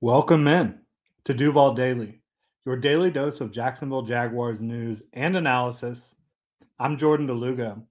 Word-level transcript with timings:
Welcome 0.00 0.46
in 0.46 0.78
to 1.24 1.34
Duval 1.34 1.74
Daily, 1.74 2.22
your 2.64 2.76
daily 2.76 3.10
dose 3.10 3.40
of 3.40 3.50
Jacksonville 3.50 4.02
Jaguars 4.02 4.60
news 4.60 5.02
and 5.12 5.36
analysis. 5.36 6.14
I'm 6.78 6.96
Jordan 6.96 7.26
DeLugo. 7.26 7.82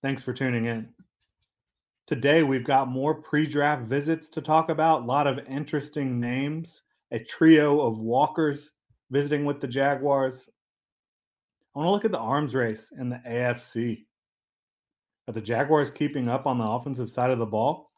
Thanks 0.00 0.22
for 0.22 0.32
tuning 0.32 0.66
in. 0.66 0.90
Today, 2.06 2.44
we've 2.44 2.62
got 2.62 2.86
more 2.86 3.16
pre 3.16 3.48
draft 3.48 3.82
visits 3.82 4.28
to 4.28 4.40
talk 4.40 4.68
about, 4.68 5.02
a 5.02 5.06
lot 5.06 5.26
of 5.26 5.40
interesting 5.48 6.20
names, 6.20 6.82
a 7.10 7.18
trio 7.18 7.80
of 7.80 7.98
walkers 7.98 8.70
visiting 9.10 9.44
with 9.44 9.60
the 9.60 9.66
Jaguars. 9.66 10.48
I 11.74 11.80
want 11.80 11.88
to 11.88 11.90
look 11.90 12.04
at 12.04 12.12
the 12.12 12.18
arms 12.18 12.54
race 12.54 12.92
in 12.96 13.08
the 13.08 13.20
AFC. 13.28 14.04
Are 15.26 15.34
the 15.34 15.40
Jaguars 15.40 15.90
keeping 15.90 16.28
up 16.28 16.46
on 16.46 16.58
the 16.58 16.64
offensive 16.64 17.10
side 17.10 17.32
of 17.32 17.40
the 17.40 17.44
ball? 17.44 17.90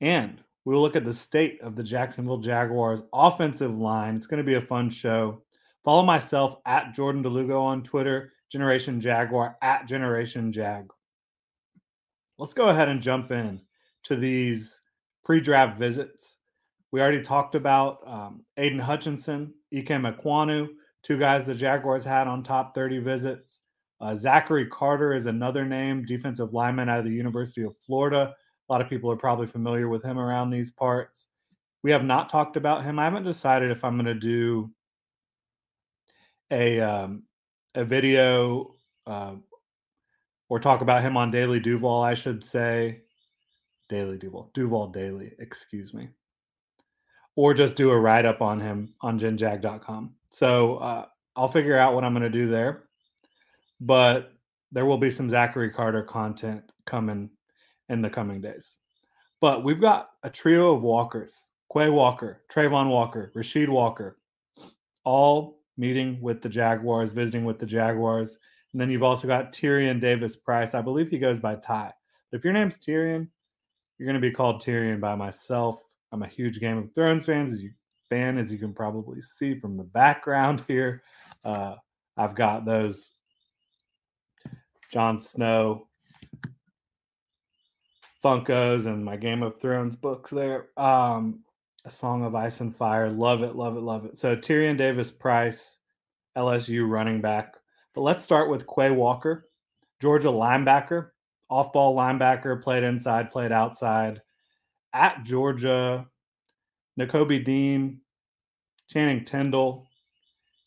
And 0.00 0.44
we 0.70 0.76
will 0.76 0.82
look 0.82 0.94
at 0.94 1.04
the 1.04 1.12
state 1.12 1.60
of 1.62 1.74
the 1.74 1.82
Jacksonville 1.82 2.38
Jaguars 2.38 3.02
offensive 3.12 3.76
line. 3.76 4.14
It's 4.14 4.28
going 4.28 4.38
to 4.38 4.44
be 4.44 4.54
a 4.54 4.62
fun 4.62 4.88
show. 4.88 5.42
Follow 5.84 6.04
myself 6.04 6.58
at 6.64 6.94
Jordan 6.94 7.24
DeLugo 7.24 7.60
on 7.60 7.82
Twitter, 7.82 8.34
Generation 8.52 9.00
Jaguar 9.00 9.56
at 9.62 9.88
Generation 9.88 10.52
Jag. 10.52 10.88
Let's 12.38 12.54
go 12.54 12.68
ahead 12.68 12.88
and 12.88 13.02
jump 13.02 13.32
in 13.32 13.60
to 14.04 14.14
these 14.14 14.78
pre-draft 15.24 15.76
visits. 15.76 16.36
We 16.92 17.00
already 17.00 17.22
talked 17.22 17.56
about 17.56 18.06
um, 18.06 18.44
Aidan 18.56 18.78
Hutchinson, 18.78 19.52
Ikem 19.74 20.16
Ekwonu, 20.16 20.68
two 21.02 21.18
guys 21.18 21.46
the 21.46 21.54
Jaguars 21.56 22.04
had 22.04 22.28
on 22.28 22.44
top 22.44 22.76
30 22.76 23.00
visits. 23.00 23.58
Uh, 24.00 24.14
Zachary 24.14 24.66
Carter 24.66 25.14
is 25.14 25.26
another 25.26 25.64
name, 25.64 26.04
defensive 26.04 26.54
lineman 26.54 26.88
out 26.88 27.00
of 27.00 27.06
the 27.06 27.10
University 27.10 27.64
of 27.64 27.74
Florida. 27.84 28.36
A 28.70 28.72
lot 28.72 28.80
of 28.80 28.88
people 28.88 29.10
are 29.10 29.16
probably 29.16 29.48
familiar 29.48 29.88
with 29.88 30.04
him 30.04 30.16
around 30.16 30.50
these 30.50 30.70
parts. 30.70 31.26
We 31.82 31.90
have 31.90 32.04
not 32.04 32.28
talked 32.28 32.56
about 32.56 32.84
him. 32.84 33.00
I 33.00 33.04
haven't 33.04 33.24
decided 33.24 33.72
if 33.72 33.82
I'm 33.82 33.96
going 33.96 34.06
to 34.06 34.14
do 34.14 34.70
a 36.52 36.78
um, 36.78 37.24
a 37.74 37.84
video 37.84 38.76
uh, 39.08 39.34
or 40.48 40.60
talk 40.60 40.82
about 40.82 41.02
him 41.02 41.16
on 41.16 41.32
Daily 41.32 41.58
Duval. 41.58 42.00
I 42.00 42.14
should 42.14 42.44
say 42.44 43.00
Daily 43.88 44.18
Duval, 44.18 44.52
Duval 44.54 44.86
Daily. 44.88 45.32
Excuse 45.40 45.92
me, 45.92 46.10
or 47.34 47.54
just 47.54 47.74
do 47.74 47.90
a 47.90 47.98
write 47.98 48.24
up 48.24 48.40
on 48.40 48.60
him 48.60 48.94
on 49.00 49.18
GenJag.com. 49.18 50.14
So 50.30 50.76
uh, 50.76 51.06
I'll 51.34 51.48
figure 51.48 51.76
out 51.76 51.94
what 51.96 52.04
I'm 52.04 52.12
going 52.12 52.22
to 52.22 52.38
do 52.38 52.46
there. 52.46 52.84
But 53.80 54.32
there 54.70 54.86
will 54.86 54.98
be 54.98 55.10
some 55.10 55.28
Zachary 55.28 55.70
Carter 55.70 56.04
content 56.04 56.62
coming 56.86 57.30
in 57.90 58.00
the 58.00 58.08
coming 58.08 58.40
days. 58.40 58.78
But 59.40 59.64
we've 59.64 59.80
got 59.80 60.10
a 60.22 60.30
trio 60.30 60.74
of 60.74 60.82
walkers 60.82 61.48
Quay 61.72 61.88
Walker, 61.88 62.42
Travon 62.52 62.88
Walker, 62.88 63.30
Rasheed 63.36 63.68
Walker, 63.68 64.18
all 65.04 65.60
meeting 65.76 66.20
with 66.20 66.42
the 66.42 66.48
Jaguars, 66.48 67.12
visiting 67.12 67.44
with 67.44 67.58
the 67.58 67.66
Jaguars. 67.66 68.38
And 68.72 68.80
then 68.80 68.90
you've 68.90 69.04
also 69.04 69.28
got 69.28 69.52
Tyrion 69.52 70.00
Davis 70.00 70.36
Price. 70.36 70.74
I 70.74 70.82
believe 70.82 71.10
he 71.10 71.18
goes 71.18 71.38
by 71.38 71.56
Ty. 71.56 71.92
If 72.32 72.44
your 72.44 72.52
name's 72.52 72.76
Tyrion, 72.76 73.28
you're 73.98 74.06
going 74.06 74.20
to 74.20 74.20
be 74.20 74.32
called 74.32 74.62
Tyrion 74.62 75.00
by 75.00 75.14
myself. 75.14 75.80
I'm 76.12 76.22
a 76.22 76.28
huge 76.28 76.58
Game 76.58 76.78
of 76.78 76.92
Thrones 76.94 77.26
fan, 77.26 77.46
as 77.46 77.62
you 77.62 77.70
fan, 78.08 78.36
as 78.36 78.50
you 78.50 78.58
can 78.58 78.74
probably 78.74 79.20
see 79.20 79.54
from 79.54 79.76
the 79.76 79.84
background 79.84 80.64
here. 80.68 81.02
Uh, 81.44 81.76
I've 82.16 82.34
got 82.34 82.64
those 82.64 83.10
Jon 84.92 85.20
Snow 85.20 85.86
Funkos 88.22 88.86
and 88.86 89.04
my 89.04 89.16
Game 89.16 89.42
of 89.42 89.60
Thrones 89.60 89.96
books 89.96 90.30
there. 90.30 90.68
Um, 90.76 91.40
a 91.84 91.90
Song 91.90 92.24
of 92.24 92.34
Ice 92.34 92.60
and 92.60 92.76
Fire. 92.76 93.10
Love 93.10 93.42
it, 93.42 93.56
love 93.56 93.76
it, 93.76 93.80
love 93.80 94.04
it. 94.04 94.18
So 94.18 94.36
Tyrion 94.36 94.76
Davis 94.76 95.10
Price, 95.10 95.78
LSU 96.36 96.88
running 96.88 97.20
back. 97.20 97.54
But 97.94 98.02
let's 98.02 98.22
start 98.22 98.50
with 98.50 98.66
Quay 98.66 98.90
Walker, 98.90 99.48
Georgia 100.00 100.28
linebacker, 100.28 101.08
off 101.48 101.72
ball 101.72 101.96
linebacker, 101.96 102.62
played 102.62 102.84
inside, 102.84 103.30
played 103.30 103.52
outside. 103.52 104.20
At 104.92 105.24
Georgia, 105.24 106.06
Nakobe 106.98 107.44
Dean, 107.44 108.00
Channing 108.88 109.24
Tindall. 109.24 109.86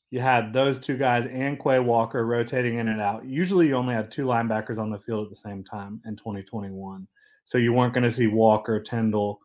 You 0.09 0.19
had 0.19 0.53
those 0.53 0.79
two 0.79 0.97
guys 0.97 1.25
and 1.25 1.59
Quay 1.61 1.79
Walker 1.79 2.25
rotating 2.25 2.77
in 2.77 2.87
and 2.87 3.01
out. 3.01 3.25
Usually 3.25 3.67
you 3.67 3.75
only 3.75 3.95
had 3.95 4.11
two 4.11 4.25
linebackers 4.25 4.77
on 4.77 4.89
the 4.89 4.99
field 4.99 5.25
at 5.25 5.29
the 5.29 5.35
same 5.35 5.63
time 5.63 6.01
in 6.05 6.15
2021. 6.15 7.07
So 7.45 7.57
you 7.57 7.73
weren't 7.73 7.93
going 7.93 8.03
to 8.03 8.11
see 8.11 8.27
Walker, 8.27 8.79
Tindall, 8.79 9.39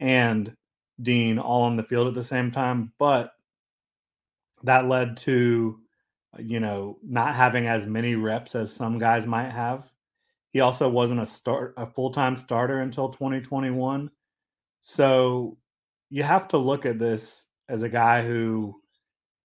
and 0.00 0.54
Dean 1.00 1.38
all 1.38 1.62
on 1.62 1.76
the 1.76 1.82
field 1.82 2.08
at 2.08 2.14
the 2.14 2.24
same 2.24 2.50
time. 2.50 2.92
But 2.98 3.32
that 4.62 4.88
led 4.88 5.16
to, 5.18 5.78
you 6.38 6.60
know, 6.60 6.98
not 7.02 7.34
having 7.34 7.66
as 7.66 7.86
many 7.86 8.14
reps 8.14 8.54
as 8.54 8.72
some 8.72 8.98
guys 8.98 9.26
might 9.26 9.50
have. 9.50 9.90
He 10.52 10.60
also 10.60 10.88
wasn't 10.88 11.22
a 11.22 11.26
start 11.26 11.74
a 11.76 11.86
full-time 11.86 12.36
starter 12.36 12.80
until 12.80 13.08
2021. 13.08 14.10
So 14.82 15.56
you 16.10 16.22
have 16.22 16.48
to 16.48 16.58
look 16.58 16.84
at 16.84 16.98
this 16.98 17.46
as 17.68 17.82
a 17.82 17.88
guy 17.88 18.24
who 18.26 18.80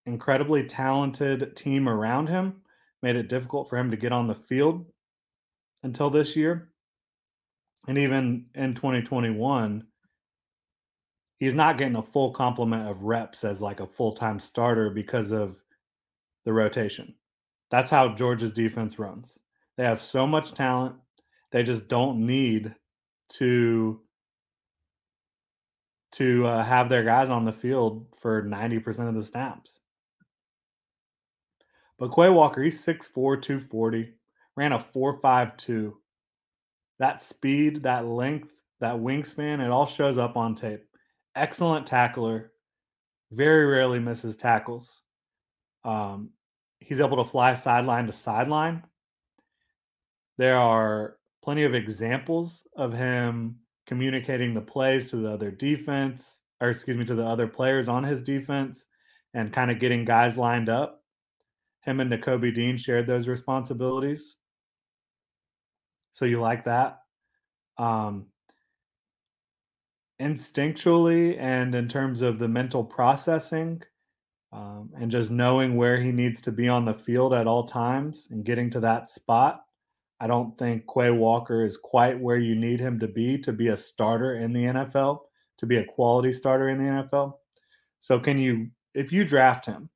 incredibly 0.05 0.63
talented 0.63 1.55
team 1.55 1.87
around 1.87 2.27
him 2.27 2.61
made 3.01 3.15
it 3.15 3.29
difficult 3.29 3.69
for 3.69 3.77
him 3.77 3.91
to 3.91 3.97
get 3.97 4.11
on 4.11 4.27
the 4.27 4.35
field 4.35 4.85
until 5.83 6.09
this 6.09 6.35
year 6.35 6.69
and 7.87 7.97
even 7.97 8.45
in 8.55 8.73
2021 8.75 9.85
he's 11.39 11.55
not 11.55 11.77
getting 11.77 11.95
a 11.95 12.03
full 12.03 12.31
complement 12.31 12.89
of 12.89 13.03
reps 13.03 13.43
as 13.43 13.61
like 13.61 13.79
a 13.79 13.87
full-time 13.87 14.39
starter 14.39 14.89
because 14.89 15.31
of 15.31 15.61
the 16.45 16.53
rotation. 16.53 17.13
That's 17.71 17.91
how 17.91 18.15
georgia's 18.15 18.53
defense 18.53 18.99
runs. 18.99 19.39
They 19.77 19.83
have 19.83 20.01
so 20.01 20.25
much 20.25 20.53
talent 20.53 20.95
they 21.51 21.63
just 21.63 21.87
don't 21.87 22.25
need 22.25 22.75
to 23.29 24.01
to 26.13 26.45
uh, 26.45 26.63
have 26.63 26.89
their 26.89 27.03
guys 27.03 27.29
on 27.29 27.45
the 27.45 27.51
field 27.51 28.07
for 28.17 28.41
90% 28.41 29.09
of 29.09 29.13
the 29.13 29.21
snaps. 29.21 29.79
But 31.99 32.15
Quay 32.15 32.29
Walker, 32.29 32.63
he's 32.63 32.83
6'4, 32.83 33.13
240, 33.13 34.13
ran 34.55 34.71
a 34.71 34.79
4.52 34.79 35.93
that 36.99 37.21
speed, 37.21 37.83
that 37.83 38.05
length, 38.05 38.51
that 38.79 38.95
wingspan, 38.95 39.63
it 39.63 39.71
all 39.71 39.85
shows 39.85 40.17
up 40.17 40.37
on 40.37 40.55
tape. 40.55 40.83
Excellent 41.35 41.85
tackler. 41.85 42.51
Very 43.31 43.65
rarely 43.65 43.99
misses 43.99 44.37
tackles. 44.37 45.01
Um, 45.83 46.31
he's 46.79 46.99
able 46.99 47.17
to 47.23 47.29
fly 47.29 47.53
sideline 47.53 48.07
to 48.07 48.13
sideline. 48.13 48.83
There 50.37 50.57
are 50.57 51.17
plenty 51.43 51.63
of 51.63 51.75
examples 51.75 52.61
of 52.75 52.93
him 52.93 53.57
communicating 53.87 54.53
the 54.53 54.61
plays 54.61 55.09
to 55.09 55.17
the 55.17 55.31
other 55.31 55.49
defense, 55.49 56.39
or 56.61 56.69
excuse 56.69 56.97
me, 56.97 57.05
to 57.05 57.15
the 57.15 57.25
other 57.25 57.47
players 57.47 57.87
on 57.87 58.03
his 58.03 58.21
defense 58.21 58.85
and 59.33 59.53
kind 59.53 59.71
of 59.71 59.79
getting 59.79 60.05
guys 60.05 60.37
lined 60.37 60.69
up. 60.69 61.01
Him 61.81 61.99
and 61.99 62.11
Nakobe 62.11 62.53
Dean 62.53 62.77
shared 62.77 63.07
those 63.07 63.27
responsibilities. 63.27 64.35
So 66.17 66.25
you 66.25 66.41
like 66.41 66.65
that. 66.65 67.01
Um, 67.77 68.25
instinctually 70.19 71.37
and 71.39 71.75
in 71.75 71.87
terms 71.87 72.23
of 72.23 72.39
the 72.39 72.47
mental 72.47 72.83
processing 72.83 73.83
um, 74.51 74.89
and 74.97 75.11
just 75.11 75.29
knowing 75.29 75.75
where 75.75 76.01
he 76.01 76.11
needs 76.11 76.41
to 76.41 76.51
be 76.51 76.67
on 76.67 76.85
the 76.85 76.95
field 76.95 77.35
at 77.35 77.45
all 77.45 77.67
times 77.67 78.29
and 78.31 78.43
getting 78.43 78.71
to 78.71 78.79
that 78.79 79.09
spot. 79.09 79.61
I 80.19 80.25
don't 80.25 80.57
think 80.57 80.85
Quay 80.91 81.11
Walker 81.11 81.63
is 81.63 81.77
quite 81.77 82.19
where 82.19 82.39
you 82.39 82.55
need 82.55 82.79
him 82.79 82.99
to 82.99 83.07
be 83.07 83.37
to 83.37 83.53
be 83.53 83.67
a 83.67 83.77
starter 83.77 84.37
in 84.37 84.53
the 84.53 84.63
NFL, 84.63 85.19
to 85.59 85.67
be 85.67 85.77
a 85.77 85.85
quality 85.85 86.33
starter 86.33 86.69
in 86.69 86.79
the 86.79 87.03
NFL. 87.03 87.33
So, 87.99 88.19
can 88.19 88.39
you, 88.39 88.69
if 88.95 89.11
you 89.11 89.23
draft 89.23 89.67
him 89.67 89.91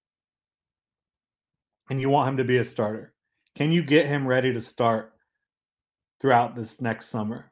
and 1.89 2.00
you 2.00 2.12
want 2.12 2.29
him 2.29 2.38
to 2.38 2.44
be 2.44 2.59
a 2.59 2.63
starter, 2.63 3.15
can 3.57 3.71
you 3.71 3.81
get 3.81 4.06
him 4.06 4.27
ready 4.27 4.53
to 4.53 4.62
start 4.62 5.10
throughout 6.21 6.56
this 6.56 6.79
next 6.79 7.07
summer? 7.07 7.51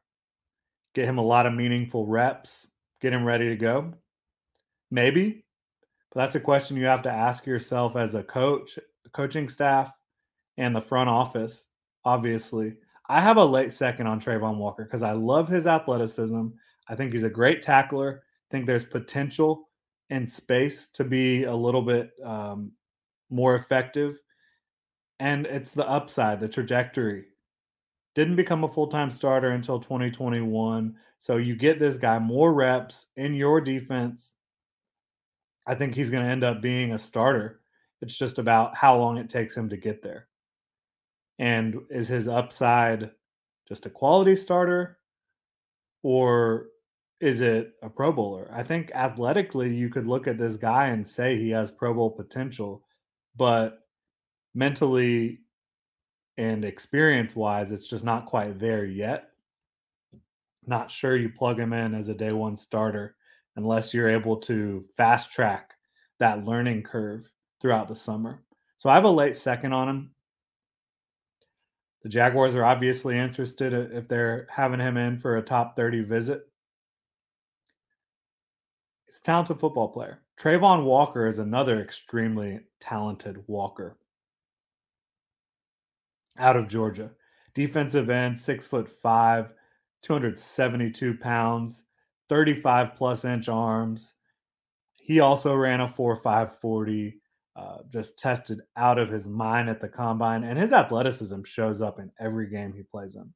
Get 0.95 1.05
him 1.05 1.17
a 1.17 1.23
lot 1.23 1.45
of 1.45 1.53
meaningful 1.53 2.05
reps, 2.05 2.67
get 3.01 3.13
him 3.13 3.25
ready 3.25 3.49
to 3.49 3.55
go? 3.55 3.93
Maybe. 4.91 5.45
But 6.11 6.21
that's 6.21 6.35
a 6.35 6.39
question 6.39 6.77
you 6.77 6.85
have 6.85 7.03
to 7.03 7.11
ask 7.11 7.45
yourself 7.45 7.95
as 7.95 8.15
a 8.15 8.23
coach, 8.23 8.79
coaching 9.13 9.47
staff, 9.47 9.93
and 10.57 10.75
the 10.75 10.81
front 10.81 11.09
office, 11.09 11.65
obviously. 12.05 12.75
I 13.07 13.21
have 13.21 13.37
a 13.37 13.45
late 13.45 13.73
second 13.73 14.07
on 14.07 14.19
Travon 14.19 14.57
Walker 14.57 14.83
because 14.83 15.03
I 15.03 15.13
love 15.13 15.47
his 15.47 15.67
athleticism. 15.67 16.47
I 16.87 16.95
think 16.95 17.11
he's 17.11 17.23
a 17.23 17.29
great 17.29 17.61
tackler. 17.61 18.23
I 18.23 18.47
think 18.51 18.65
there's 18.65 18.83
potential 18.83 19.69
in 20.09 20.27
space 20.27 20.87
to 20.89 21.03
be 21.03 21.43
a 21.43 21.53
little 21.53 21.81
bit 21.81 22.11
um, 22.23 22.71
more 23.29 23.55
effective. 23.55 24.19
And 25.19 25.45
it's 25.45 25.73
the 25.73 25.87
upside, 25.87 26.39
the 26.39 26.47
trajectory. 26.47 27.25
Didn't 28.15 28.35
become 28.35 28.63
a 28.63 28.69
full 28.69 28.87
time 28.87 29.11
starter 29.11 29.51
until 29.51 29.79
2021. 29.79 30.95
So 31.19 31.37
you 31.37 31.55
get 31.55 31.79
this 31.79 31.97
guy 31.97 32.19
more 32.19 32.53
reps 32.53 33.05
in 33.15 33.33
your 33.33 33.61
defense. 33.61 34.33
I 35.67 35.75
think 35.75 35.93
he's 35.93 36.09
going 36.09 36.23
to 36.23 36.31
end 36.31 36.43
up 36.43 36.61
being 36.61 36.93
a 36.93 36.97
starter. 36.97 37.59
It's 38.01 38.17
just 38.17 38.39
about 38.39 38.75
how 38.75 38.97
long 38.97 39.17
it 39.17 39.29
takes 39.29 39.55
him 39.55 39.69
to 39.69 39.77
get 39.77 40.01
there. 40.01 40.27
And 41.37 41.77
is 41.89 42.07
his 42.07 42.27
upside 42.27 43.11
just 43.67 43.85
a 43.85 43.89
quality 43.89 44.35
starter 44.35 44.97
or 46.01 46.67
is 47.19 47.41
it 47.41 47.73
a 47.81 47.89
Pro 47.89 48.11
Bowler? 48.11 48.49
I 48.53 48.63
think 48.63 48.91
athletically, 48.93 49.73
you 49.73 49.89
could 49.89 50.07
look 50.07 50.27
at 50.27 50.37
this 50.37 50.55
guy 50.55 50.87
and 50.87 51.07
say 51.07 51.37
he 51.37 51.49
has 51.49 51.69
Pro 51.69 51.93
Bowl 51.93 52.09
potential, 52.09 52.83
but 53.35 53.79
mentally 54.55 55.39
and 56.39 56.63
experience 56.63 57.35
wise, 57.35 57.73
it's 57.73 57.89
just 57.89 58.05
not 58.05 58.25
quite 58.25 58.59
there 58.59 58.85
yet. 58.85 59.31
Not 60.65 60.89
sure 60.89 61.17
you 61.17 61.29
plug 61.29 61.59
him 61.59 61.73
in 61.73 61.93
as 61.93 62.07
a 62.07 62.13
day 62.13 62.31
one 62.31 62.55
starter 62.55 63.15
unless 63.57 63.93
you're 63.93 64.09
able 64.09 64.37
to 64.37 64.85
fast 64.95 65.33
track 65.33 65.73
that 66.19 66.45
learning 66.45 66.83
curve 66.83 67.29
throughout 67.59 67.89
the 67.89 67.95
summer. 67.95 68.41
So 68.77 68.89
I 68.89 68.95
have 68.95 69.03
a 69.03 69.09
late 69.09 69.35
second 69.35 69.73
on 69.73 69.89
him. 69.89 70.11
The 72.03 72.09
Jaguars 72.09 72.55
are 72.55 72.63
obviously 72.63 73.17
interested 73.17 73.73
if 73.73 74.07
they're 74.07 74.47
having 74.49 74.79
him 74.79 74.95
in 74.95 75.17
for 75.17 75.35
a 75.35 75.41
top 75.41 75.75
30 75.75 76.03
visit. 76.03 76.47
He's 79.07 79.17
a 79.17 79.23
talented 79.23 79.59
football 79.59 79.89
player. 79.89 80.21
Travon 80.39 80.85
Walker 80.85 81.27
is 81.27 81.39
another 81.39 81.81
extremely 81.81 82.61
talented 82.79 83.43
Walker 83.47 83.97
out 86.39 86.55
of 86.55 86.67
Georgia. 86.67 87.11
Defensive 87.53 88.09
end, 88.09 88.39
six 88.39 88.65
foot 88.65 88.89
five, 88.89 89.51
272 90.03 91.15
pounds, 91.15 91.83
35 92.29 92.95
plus 92.95 93.25
inch 93.25 93.49
arms. 93.49 94.13
He 94.95 95.19
also 95.19 95.55
ran 95.55 95.81
a 95.81 95.89
4 95.89 96.15
5 96.15 96.59
40, 96.59 97.19
uh, 97.55 97.77
just 97.91 98.19
tested 98.19 98.61
out 98.77 98.97
of 98.99 99.09
his 99.09 99.27
mind 99.27 99.69
at 99.69 99.81
the 99.81 99.89
combine. 99.89 100.43
And 100.43 100.57
his 100.57 100.71
athleticism 100.71 101.43
shows 101.43 101.81
up 101.81 101.99
in 101.99 102.11
every 102.19 102.47
game 102.49 102.73
he 102.73 102.83
plays 102.83 103.15
in. 103.15 103.33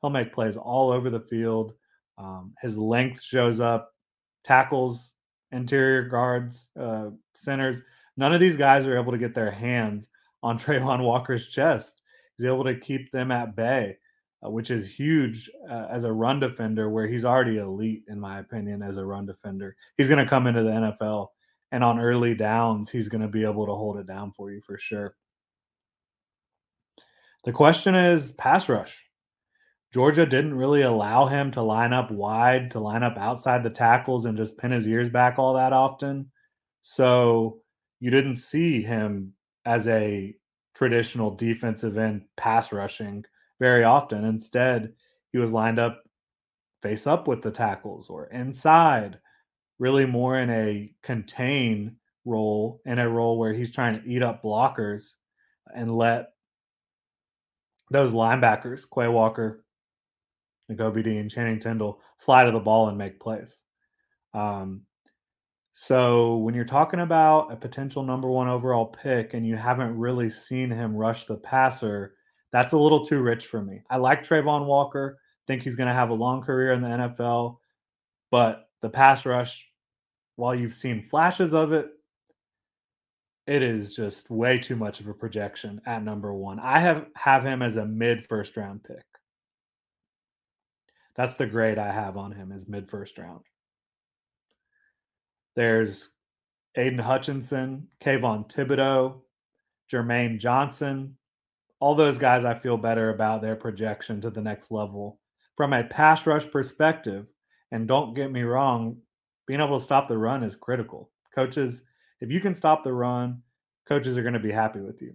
He'll 0.00 0.10
make 0.10 0.34
plays 0.34 0.56
all 0.56 0.90
over 0.90 1.08
the 1.08 1.20
field. 1.20 1.72
Um, 2.18 2.52
his 2.60 2.76
length 2.76 3.22
shows 3.22 3.58
up, 3.58 3.90
tackles, 4.44 5.12
interior 5.50 6.02
guards, 6.02 6.68
uh, 6.78 7.10
centers. 7.34 7.80
None 8.16 8.34
of 8.34 8.40
these 8.40 8.56
guys 8.56 8.86
are 8.86 8.98
able 8.98 9.12
to 9.12 9.18
get 9.18 9.34
their 9.34 9.50
hands 9.50 10.08
on 10.42 10.58
Travon 10.60 11.02
Walker's 11.02 11.48
chest. 11.48 12.02
He's 12.36 12.46
able 12.46 12.64
to 12.64 12.78
keep 12.78 13.10
them 13.12 13.30
at 13.30 13.56
bay, 13.56 13.96
uh, 14.44 14.50
which 14.50 14.70
is 14.70 14.86
huge 14.86 15.50
uh, 15.70 15.86
as 15.90 16.04
a 16.04 16.12
run 16.12 16.40
defender, 16.40 16.90
where 16.90 17.06
he's 17.06 17.24
already 17.24 17.58
elite, 17.58 18.02
in 18.08 18.18
my 18.18 18.40
opinion, 18.40 18.82
as 18.82 18.96
a 18.96 19.04
run 19.04 19.26
defender. 19.26 19.76
He's 19.96 20.08
going 20.08 20.24
to 20.24 20.28
come 20.28 20.46
into 20.46 20.62
the 20.62 20.70
NFL, 20.70 21.28
and 21.72 21.84
on 21.84 22.00
early 22.00 22.34
downs, 22.34 22.90
he's 22.90 23.08
going 23.08 23.22
to 23.22 23.28
be 23.28 23.44
able 23.44 23.66
to 23.66 23.74
hold 23.74 23.98
it 23.98 24.06
down 24.06 24.32
for 24.32 24.50
you 24.50 24.60
for 24.60 24.78
sure. 24.78 25.14
The 27.44 27.52
question 27.52 27.94
is 27.94 28.32
pass 28.32 28.68
rush. 28.68 29.04
Georgia 29.92 30.26
didn't 30.26 30.54
really 30.54 30.82
allow 30.82 31.26
him 31.26 31.52
to 31.52 31.62
line 31.62 31.92
up 31.92 32.10
wide, 32.10 32.72
to 32.72 32.80
line 32.80 33.04
up 33.04 33.16
outside 33.16 33.62
the 33.62 33.70
tackles 33.70 34.24
and 34.24 34.36
just 34.36 34.58
pin 34.58 34.72
his 34.72 34.88
ears 34.88 35.08
back 35.08 35.38
all 35.38 35.54
that 35.54 35.72
often. 35.72 36.32
So 36.82 37.58
you 38.00 38.10
didn't 38.10 38.36
see 38.36 38.82
him 38.82 39.34
as 39.64 39.86
a 39.86 40.34
traditional 40.74 41.30
defensive 41.30 41.96
end 41.96 42.22
pass 42.36 42.72
rushing 42.72 43.24
very 43.60 43.84
often. 43.84 44.24
Instead, 44.24 44.92
he 45.32 45.38
was 45.38 45.52
lined 45.52 45.78
up 45.78 46.02
face 46.82 47.06
up 47.06 47.26
with 47.26 47.40
the 47.40 47.50
tackles 47.50 48.10
or 48.10 48.26
inside, 48.26 49.18
really 49.78 50.04
more 50.04 50.38
in 50.38 50.50
a 50.50 50.92
contain 51.02 51.96
role, 52.26 52.82
in 52.84 52.98
a 52.98 53.08
role 53.08 53.38
where 53.38 53.54
he's 53.54 53.70
trying 53.70 53.98
to 53.98 54.06
eat 54.06 54.22
up 54.22 54.42
blockers 54.42 55.12
and 55.74 55.96
let 55.96 56.32
those 57.90 58.12
linebackers, 58.12 58.84
Quay 58.92 59.08
Walker, 59.08 59.64
Nakobe 60.70 61.02
Dean, 61.02 61.28
Channing 61.28 61.58
Tindall, 61.58 62.00
fly 62.18 62.44
to 62.44 62.50
the 62.50 62.60
ball 62.60 62.88
and 62.88 62.98
make 62.98 63.18
plays. 63.18 63.62
Um, 64.34 64.82
so 65.74 66.36
when 66.36 66.54
you're 66.54 66.64
talking 66.64 67.00
about 67.00 67.52
a 67.52 67.56
potential 67.56 68.04
number 68.04 68.28
one 68.28 68.46
overall 68.48 68.86
pick 68.86 69.34
and 69.34 69.44
you 69.44 69.56
haven't 69.56 69.98
really 69.98 70.30
seen 70.30 70.70
him 70.70 70.96
rush 70.96 71.24
the 71.24 71.36
passer, 71.36 72.14
that's 72.52 72.72
a 72.72 72.78
little 72.78 73.04
too 73.04 73.20
rich 73.20 73.46
for 73.46 73.60
me. 73.60 73.82
I 73.90 73.96
like 73.96 74.22
Travon 74.22 74.66
Walker, 74.66 75.18
think 75.48 75.62
he's 75.62 75.74
going 75.74 75.88
to 75.88 75.94
have 75.94 76.10
a 76.10 76.14
long 76.14 76.42
career 76.42 76.72
in 76.72 76.80
the 76.80 76.88
NFL, 76.88 77.56
but 78.30 78.68
the 78.82 78.88
pass 78.88 79.26
rush, 79.26 79.66
while 80.36 80.54
you've 80.54 80.74
seen 80.74 81.08
flashes 81.08 81.54
of 81.54 81.72
it, 81.72 81.88
it 83.48 83.62
is 83.62 83.94
just 83.94 84.30
way 84.30 84.58
too 84.58 84.76
much 84.76 85.00
of 85.00 85.08
a 85.08 85.12
projection 85.12 85.80
at 85.86 86.04
number 86.04 86.32
one. 86.32 86.60
I 86.60 86.78
have 86.78 87.06
have 87.16 87.44
him 87.44 87.62
as 87.62 87.76
a 87.76 87.84
mid 87.84 88.24
first 88.26 88.56
round 88.56 88.84
pick. 88.84 89.04
That's 91.16 91.36
the 91.36 91.46
grade 91.46 91.78
I 91.78 91.92
have 91.92 92.16
on 92.16 92.32
him 92.32 92.52
is 92.52 92.68
mid 92.68 92.88
first 92.88 93.18
round. 93.18 93.42
There's 95.56 96.10
Aidan 96.76 96.98
Hutchinson, 96.98 97.88
Kayvon 98.02 98.50
Thibodeaux, 98.50 99.20
Jermaine 99.92 100.38
Johnson. 100.38 101.16
All 101.80 101.94
those 101.94 102.18
guys 102.18 102.44
I 102.44 102.58
feel 102.58 102.76
better 102.76 103.10
about 103.10 103.42
their 103.42 103.56
projection 103.56 104.20
to 104.22 104.30
the 104.30 104.40
next 104.40 104.70
level. 104.70 105.20
From 105.56 105.72
a 105.72 105.84
pass 105.84 106.26
rush 106.26 106.50
perspective, 106.50 107.32
and 107.70 107.86
don't 107.86 108.14
get 108.14 108.32
me 108.32 108.42
wrong, 108.42 108.96
being 109.46 109.60
able 109.60 109.78
to 109.78 109.84
stop 109.84 110.08
the 110.08 110.18
run 110.18 110.42
is 110.42 110.56
critical. 110.56 111.10
Coaches, 111.34 111.82
if 112.20 112.30
you 112.30 112.40
can 112.40 112.54
stop 112.54 112.82
the 112.82 112.92
run, 112.92 113.42
coaches 113.86 114.18
are 114.18 114.22
going 114.22 114.34
to 114.34 114.40
be 114.40 114.52
happy 114.52 114.80
with 114.80 115.00
you. 115.00 115.14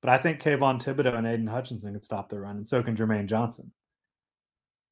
But 0.00 0.10
I 0.10 0.18
think 0.18 0.40
Kayvon 0.40 0.82
Thibodeaux 0.82 1.16
and 1.16 1.26
Aidan 1.26 1.46
Hutchinson 1.46 1.92
can 1.92 2.02
stop 2.02 2.28
the 2.28 2.40
run, 2.40 2.56
and 2.56 2.68
so 2.68 2.82
can 2.82 2.96
Jermaine 2.96 3.26
Johnson. 3.26 3.70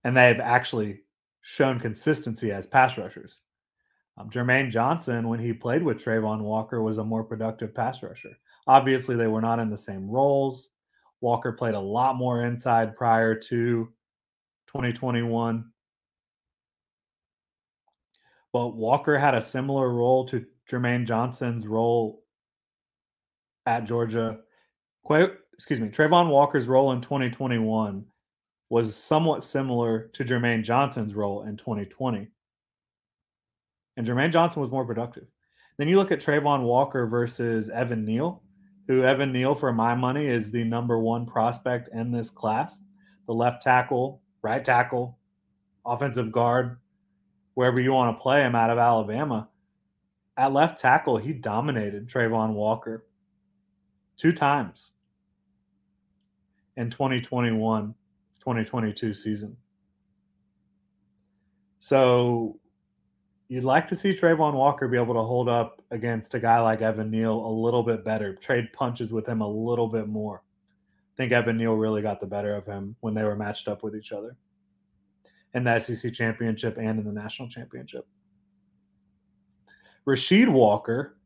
And 0.04 0.16
they've 0.16 0.40
actually 0.40 1.00
shown 1.40 1.80
consistency 1.80 2.52
as 2.52 2.66
pass 2.66 2.96
rushers. 2.98 3.40
Um, 4.16 4.30
Jermaine 4.30 4.70
Johnson, 4.70 5.28
when 5.28 5.40
he 5.40 5.52
played 5.52 5.82
with 5.82 6.02
Travon 6.02 6.40
Walker, 6.40 6.82
was 6.82 6.98
a 6.98 7.04
more 7.04 7.24
productive 7.24 7.74
pass 7.74 8.02
rusher. 8.02 8.36
Obviously, 8.66 9.16
they 9.16 9.26
were 9.26 9.40
not 9.40 9.58
in 9.58 9.70
the 9.70 9.76
same 9.76 10.08
roles. 10.08 10.70
Walker 11.20 11.52
played 11.52 11.74
a 11.74 11.80
lot 11.80 12.16
more 12.16 12.44
inside 12.44 12.96
prior 12.96 13.34
to 13.34 13.88
2021. 14.68 15.64
But 18.52 18.76
Walker 18.76 19.18
had 19.18 19.34
a 19.34 19.42
similar 19.42 19.90
role 19.92 20.26
to 20.26 20.46
Jermaine 20.70 21.06
Johnson's 21.06 21.66
role 21.66 22.22
at 23.66 23.84
Georgia. 23.84 24.40
excuse 25.54 25.80
me, 25.80 25.88
Travon 25.88 26.28
Walker's 26.28 26.68
role 26.68 26.92
in 26.92 27.00
2021 27.00 28.04
was 28.70 28.94
somewhat 28.94 29.44
similar 29.44 30.10
to 30.14 30.24
Jermaine 30.24 30.62
Johnson's 30.62 31.14
role 31.14 31.44
in 31.44 31.56
2020 31.56 32.28
and 33.96 34.06
Jermaine 34.06 34.32
Johnson 34.32 34.60
was 34.60 34.70
more 34.70 34.84
productive. 34.84 35.26
Then 35.76 35.88
you 35.88 35.96
look 35.96 36.12
at 36.12 36.20
Travon 36.20 36.62
Walker 36.62 37.06
versus 37.06 37.68
Evan 37.68 38.04
Neal, 38.04 38.42
who 38.86 39.02
Evan 39.02 39.32
Neal, 39.32 39.54
for 39.54 39.72
my 39.72 39.94
money, 39.94 40.26
is 40.26 40.50
the 40.50 40.64
number 40.64 40.98
one 40.98 41.26
prospect 41.26 41.88
in 41.92 42.12
this 42.12 42.30
class. 42.30 42.80
The 43.26 43.34
left 43.34 43.62
tackle, 43.62 44.20
right 44.42 44.64
tackle, 44.64 45.18
offensive 45.84 46.30
guard, 46.30 46.78
wherever 47.54 47.80
you 47.80 47.92
want 47.92 48.16
to 48.16 48.22
play 48.22 48.42
him 48.42 48.54
out 48.54 48.70
of 48.70 48.78
Alabama. 48.78 49.48
At 50.36 50.52
left 50.52 50.78
tackle, 50.78 51.16
he 51.16 51.32
dominated 51.32 52.08
Travon 52.08 52.54
Walker 52.54 53.06
two 54.16 54.32
times 54.32 54.92
in 56.76 56.90
2021 56.90 57.94
2022 58.40 59.14
season. 59.14 59.56
So 61.78 62.58
you'd 63.54 63.62
like 63.62 63.86
to 63.86 63.94
see 63.94 64.12
Travon 64.12 64.54
Walker 64.54 64.88
be 64.88 64.96
able 64.96 65.14
to 65.14 65.22
hold 65.22 65.48
up 65.48 65.80
against 65.92 66.34
a 66.34 66.40
guy 66.40 66.58
like 66.58 66.82
Evan 66.82 67.08
Neal 67.08 67.46
a 67.46 67.48
little 67.48 67.84
bit 67.84 68.04
better, 68.04 68.34
trade 68.34 68.68
punches 68.72 69.12
with 69.12 69.28
him 69.28 69.42
a 69.42 69.48
little 69.48 69.86
bit 69.86 70.08
more. 70.08 70.42
I 70.42 71.14
think 71.16 71.30
Evan 71.30 71.56
Neal 71.56 71.74
really 71.74 72.02
got 72.02 72.18
the 72.18 72.26
better 72.26 72.56
of 72.56 72.66
him 72.66 72.96
when 72.98 73.14
they 73.14 73.22
were 73.22 73.36
matched 73.36 73.68
up 73.68 73.84
with 73.84 73.94
each 73.94 74.10
other 74.10 74.36
in 75.54 75.62
the 75.62 75.78
SEC 75.78 76.12
championship 76.12 76.78
and 76.78 76.98
in 76.98 77.04
the 77.04 77.12
national 77.12 77.48
championship. 77.48 78.08
Rasheed 80.04 80.48
Walker, 80.48 81.16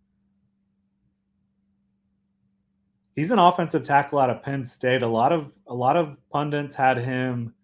he's 3.17 3.31
an 3.31 3.39
offensive 3.39 3.85
tackle 3.85 4.19
out 4.19 4.29
of 4.29 4.43
Penn 4.43 4.67
State. 4.67 5.03
A 5.03 5.09
lot 5.09 5.33
of 5.33 5.51
a 5.67 5.75
lot 5.75 5.97
of 5.97 6.19
pundits 6.29 6.75
had 6.75 6.99
him, 6.99 7.55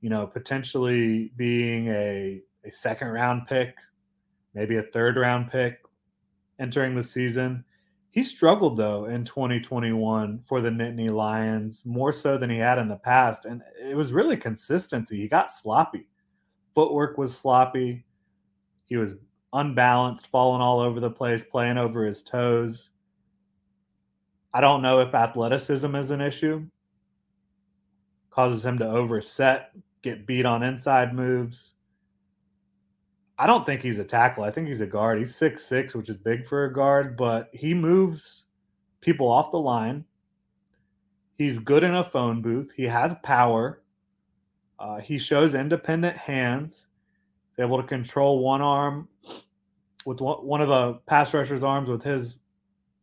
you 0.00 0.10
know, 0.10 0.28
potentially 0.28 1.32
being 1.36 1.88
a 1.88 2.40
a 2.64 2.70
second 2.70 3.08
round 3.08 3.46
pick, 3.46 3.74
maybe 4.54 4.76
a 4.76 4.82
third 4.82 5.16
round 5.16 5.50
pick 5.50 5.78
entering 6.58 6.94
the 6.94 7.02
season. 7.02 7.64
He 8.10 8.22
struggled 8.22 8.76
though 8.76 9.06
in 9.06 9.24
2021 9.24 10.40
for 10.46 10.60
the 10.60 10.70
Nittany 10.70 11.10
Lions 11.10 11.82
more 11.84 12.12
so 12.12 12.38
than 12.38 12.50
he 12.50 12.58
had 12.58 12.78
in 12.78 12.88
the 12.88 12.96
past, 12.96 13.44
and 13.44 13.62
it 13.80 13.96
was 13.96 14.12
really 14.12 14.36
consistency. 14.36 15.16
He 15.16 15.28
got 15.28 15.50
sloppy, 15.50 16.06
footwork 16.74 17.18
was 17.18 17.36
sloppy. 17.36 18.04
He 18.86 18.96
was 18.96 19.14
unbalanced, 19.52 20.26
falling 20.28 20.60
all 20.60 20.80
over 20.80 21.00
the 21.00 21.10
place, 21.10 21.44
playing 21.44 21.78
over 21.78 22.04
his 22.04 22.22
toes. 22.22 22.90
I 24.52 24.60
don't 24.60 24.82
know 24.82 25.00
if 25.00 25.14
athleticism 25.14 25.94
is 25.96 26.10
an 26.10 26.20
issue. 26.20 26.66
Causes 28.30 28.64
him 28.64 28.78
to 28.78 28.88
overset, 28.88 29.70
get 30.02 30.26
beat 30.26 30.44
on 30.44 30.62
inside 30.62 31.14
moves. 31.14 31.74
I 33.38 33.46
don't 33.46 33.66
think 33.66 33.82
he's 33.82 33.98
a 33.98 34.04
tackle. 34.04 34.44
I 34.44 34.50
think 34.50 34.68
he's 34.68 34.80
a 34.80 34.86
guard. 34.86 35.18
He's 35.18 35.34
six 35.34 35.64
six, 35.64 35.94
which 35.94 36.08
is 36.08 36.16
big 36.16 36.46
for 36.46 36.64
a 36.64 36.72
guard, 36.72 37.16
but 37.16 37.50
he 37.52 37.74
moves 37.74 38.44
people 39.00 39.28
off 39.28 39.50
the 39.50 39.58
line. 39.58 40.04
He's 41.36 41.58
good 41.58 41.82
in 41.82 41.96
a 41.96 42.04
phone 42.04 42.42
booth. 42.42 42.72
He 42.76 42.84
has 42.84 43.16
power. 43.24 43.82
Uh, 44.78 45.00
he 45.00 45.18
shows 45.18 45.56
independent 45.56 46.16
hands. 46.16 46.86
He's 47.50 47.64
able 47.64 47.80
to 47.80 47.86
control 47.86 48.38
one 48.38 48.62
arm 48.62 49.08
with 50.06 50.20
one 50.20 50.60
of 50.60 50.68
the 50.68 50.94
pass 51.06 51.34
rusher's 51.34 51.64
arms 51.64 51.88
with 51.88 52.02
his 52.02 52.36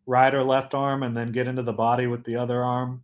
right 0.06 0.34
or 0.34 0.44
left 0.44 0.74
arm, 0.74 1.04
and 1.04 1.16
then 1.16 1.34
get 1.34 1.48
into 1.48 1.64
the 1.64 1.74
body 1.74 2.08
with 2.08 2.24
the 2.24 2.38
other 2.38 2.64
arm. 2.64 3.04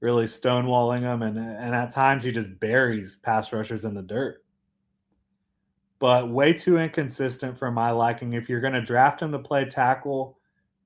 Really 0.00 0.26
stonewalling 0.26 1.02
them, 1.02 1.22
and 1.22 1.36
and 1.36 1.74
at 1.74 1.90
times 1.90 2.22
he 2.22 2.30
just 2.30 2.60
buries 2.60 3.16
pass 3.16 3.52
rushers 3.52 3.84
in 3.84 3.94
the 3.94 4.02
dirt 4.02 4.42
but 6.02 6.28
way 6.28 6.52
too 6.52 6.78
inconsistent 6.78 7.56
for 7.56 7.70
my 7.70 7.92
liking. 7.92 8.32
If 8.32 8.48
you're 8.48 8.60
going 8.60 8.72
to 8.72 8.82
draft 8.82 9.22
him 9.22 9.30
to 9.30 9.38
play 9.38 9.64
tackle, 9.64 10.36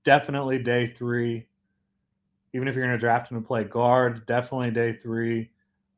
definitely 0.04 0.58
day 0.58 0.88
three. 0.88 1.46
Even 2.52 2.68
if 2.68 2.74
you're 2.74 2.84
going 2.84 2.98
to 2.98 3.00
draft 3.00 3.32
him 3.32 3.40
to 3.40 3.46
play 3.46 3.64
guard, 3.64 4.26
definitely 4.26 4.72
day 4.72 4.92
three. 4.92 5.48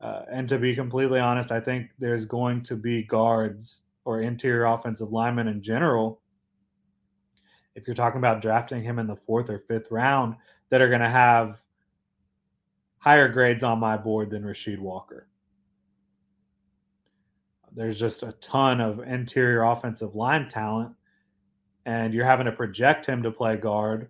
Uh, 0.01 0.23
and 0.31 0.49
to 0.49 0.57
be 0.57 0.73
completely 0.73 1.19
honest, 1.19 1.51
I 1.51 1.59
think 1.59 1.91
there's 1.99 2.27
going 2.27 2.63
to 2.63 2.77
be 2.77 3.03
guards 3.03 3.81
or 4.05 4.21
interior 4.21 4.67
offensive 4.67 5.11
linemen 5.11 5.49
in 5.49 5.63
general. 5.63 6.21
If 7.75 7.89
you're 7.89 7.97
talking 7.97 8.19
about 8.19 8.41
drafting 8.41 8.85
him 8.85 9.01
in 9.01 9.09
the 9.09 9.17
fourth 9.17 9.51
or 9.51 9.65
fifth 9.67 9.91
round, 9.91 10.37
that 10.71 10.81
are 10.81 10.89
going 10.89 11.01
to 11.01 11.09
have 11.09 11.61
higher 12.99 13.29
grades 13.29 13.65
on 13.65 13.81
my 13.81 13.97
board 13.97 14.31
than 14.31 14.45
Rasheed 14.45 14.79
Walker. 14.79 15.27
There's 17.75 17.99
just 17.99 18.23
a 18.23 18.33
ton 18.41 18.81
of 18.81 19.01
interior 19.01 19.63
offensive 19.63 20.15
line 20.15 20.49
talent, 20.49 20.93
and 21.87 22.13
you're 22.13 22.25
having 22.25 22.47
to 22.47 22.53
project 22.53 23.07
him 23.07 23.23
to 23.23 23.31
play 23.31 23.57
guard. 23.57 24.09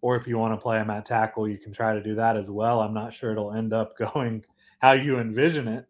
Or 0.00 0.14
if 0.14 0.26
you 0.28 0.38
want 0.38 0.54
to 0.54 0.62
play 0.62 0.78
him 0.78 0.90
at 0.90 1.06
tackle, 1.06 1.48
you 1.48 1.58
can 1.58 1.72
try 1.72 1.94
to 1.94 2.02
do 2.02 2.14
that 2.14 2.36
as 2.36 2.50
well. 2.50 2.80
I'm 2.80 2.94
not 2.94 3.12
sure 3.12 3.32
it'll 3.32 3.52
end 3.52 3.72
up 3.72 3.96
going 4.14 4.44
how 4.78 4.92
you 4.92 5.18
envision 5.18 5.66
it 5.66 5.86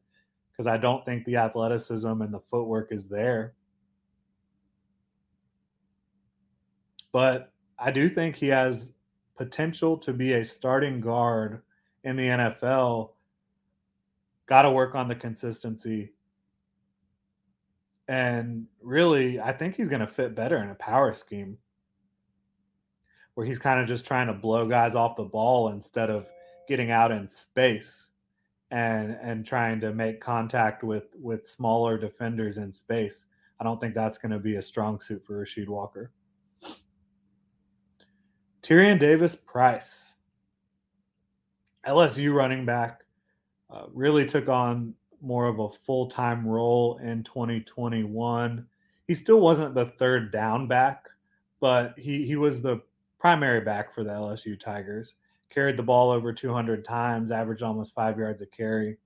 because 0.50 0.66
I 0.66 0.76
don't 0.76 1.04
think 1.04 1.24
the 1.24 1.36
athleticism 1.36 2.22
and 2.22 2.32
the 2.32 2.40
footwork 2.40 2.90
is 2.90 3.08
there. 3.08 3.54
But 7.12 7.52
I 7.78 7.90
do 7.90 8.08
think 8.08 8.36
he 8.36 8.48
has 8.48 8.92
potential 9.36 9.96
to 9.98 10.12
be 10.12 10.34
a 10.34 10.44
starting 10.44 11.00
guard 11.00 11.62
in 12.04 12.16
the 12.16 12.24
NFL. 12.24 13.10
Got 14.46 14.62
to 14.62 14.70
work 14.70 14.94
on 14.94 15.08
the 15.08 15.14
consistency. 15.14 16.12
And 18.08 18.66
really, 18.82 19.38
I 19.38 19.52
think 19.52 19.76
he's 19.76 19.88
going 19.88 20.00
to 20.00 20.06
fit 20.06 20.34
better 20.34 20.62
in 20.62 20.70
a 20.70 20.74
power 20.74 21.12
scheme 21.12 21.58
where 23.34 23.46
he's 23.46 23.58
kind 23.58 23.78
of 23.78 23.86
just 23.86 24.04
trying 24.04 24.26
to 24.26 24.32
blow 24.32 24.66
guys 24.66 24.94
off 24.94 25.16
the 25.16 25.22
ball 25.22 25.68
instead 25.68 26.10
of 26.10 26.26
getting 26.66 26.90
out 26.90 27.12
in 27.12 27.28
space 27.28 28.10
and 28.70 29.16
and 29.22 29.46
trying 29.46 29.80
to 29.80 29.92
make 29.92 30.20
contact 30.20 30.82
with 30.82 31.14
with 31.20 31.46
smaller 31.46 31.96
defenders 31.96 32.58
in 32.58 32.72
space. 32.72 33.26
I 33.60 33.64
don't 33.64 33.80
think 33.80 33.94
that's 33.94 34.18
going 34.18 34.32
to 34.32 34.38
be 34.38 34.56
a 34.56 34.62
strong 34.62 35.00
suit 35.00 35.24
for 35.24 35.44
Rasheed 35.44 35.68
Walker. 35.68 36.12
Tyrion 38.62 38.98
Davis 38.98 39.34
Price, 39.34 40.16
LSU 41.86 42.34
running 42.34 42.66
back, 42.66 43.04
uh, 43.70 43.84
really 43.92 44.26
took 44.26 44.48
on 44.48 44.94
more 45.20 45.46
of 45.46 45.58
a 45.58 45.68
full 45.68 46.06
time 46.08 46.46
role 46.46 46.98
in 46.98 47.22
2021. 47.24 48.66
He 49.06 49.14
still 49.14 49.40
wasn't 49.40 49.74
the 49.74 49.86
third 49.86 50.32
down 50.32 50.66
back, 50.68 51.08
but 51.60 51.94
he, 51.98 52.26
he 52.26 52.36
was 52.36 52.60
the 52.60 52.82
primary 53.18 53.60
back 53.60 53.94
for 53.94 54.04
the 54.04 54.10
LSU 54.10 54.58
Tigers. 54.58 55.14
Carried 55.50 55.76
the 55.76 55.82
ball 55.82 56.10
over 56.10 56.32
200 56.32 56.84
times, 56.84 57.30
averaged 57.30 57.62
almost 57.62 57.94
five 57.94 58.18
yards 58.18 58.42
a 58.42 58.46
carry. 58.46 58.98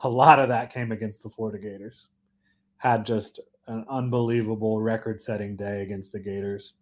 A 0.00 0.08
lot 0.08 0.38
of 0.38 0.48
that 0.48 0.72
came 0.72 0.92
against 0.92 1.22
the 1.22 1.28
Florida 1.28 1.58
Gators. 1.58 2.08
Had 2.78 3.04
just 3.04 3.40
an 3.66 3.84
unbelievable 3.90 4.80
record 4.80 5.20
setting 5.20 5.56
day 5.56 5.82
against 5.82 6.12
the 6.12 6.20
Gators. 6.20 6.74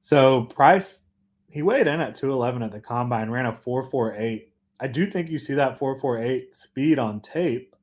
So 0.00 0.44
Price, 0.44 1.02
he 1.50 1.62
weighed 1.62 1.86
in 1.86 2.00
at 2.00 2.14
211 2.14 2.62
at 2.62 2.72
the 2.72 2.80
combine, 2.80 3.30
ran 3.30 3.46
a 3.46 3.52
448 3.52 4.52
I 4.80 4.86
do 4.86 5.10
think 5.10 5.28
you 5.28 5.38
see 5.38 5.54
that 5.54 5.78
448 5.78 6.54
speed 6.54 6.98
on 6.98 7.20
tape. 7.20 7.74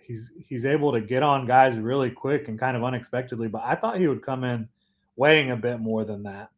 He's 0.00 0.32
he's 0.36 0.66
able 0.66 0.92
to 0.92 1.00
get 1.00 1.22
on 1.22 1.46
guys 1.46 1.78
really 1.78 2.10
quick 2.10 2.48
and 2.48 2.58
kind 2.58 2.76
of 2.76 2.82
unexpectedly, 2.82 3.48
but 3.48 3.62
I 3.64 3.76
thought 3.76 3.98
he 3.98 4.08
would 4.08 4.24
come 4.24 4.44
in 4.44 4.68
weighing 5.16 5.52
a 5.52 5.56
bit 5.56 5.80
more 5.80 6.04
than 6.04 6.24
that. 6.24 6.50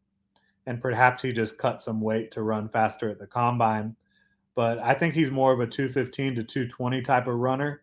And 0.67 0.81
perhaps 0.81 1.23
he 1.23 1.33
just 1.33 1.59
cut 1.59 1.83
some 1.83 2.01
weight 2.01 2.31
to 2.33 2.43
run 2.43 2.71
faster 2.71 3.11
at 3.11 3.19
the 3.19 3.27
combine. 3.27 3.97
But 4.55 4.79
I 4.79 4.95
think 4.95 5.15
he's 5.15 5.31
more 5.31 5.53
of 5.53 5.61
a 5.61 5.67
215 5.67 6.37
to 6.37 6.45
220 6.45 7.03
type 7.03 7.27
of 7.27 7.35
runner. 7.35 7.83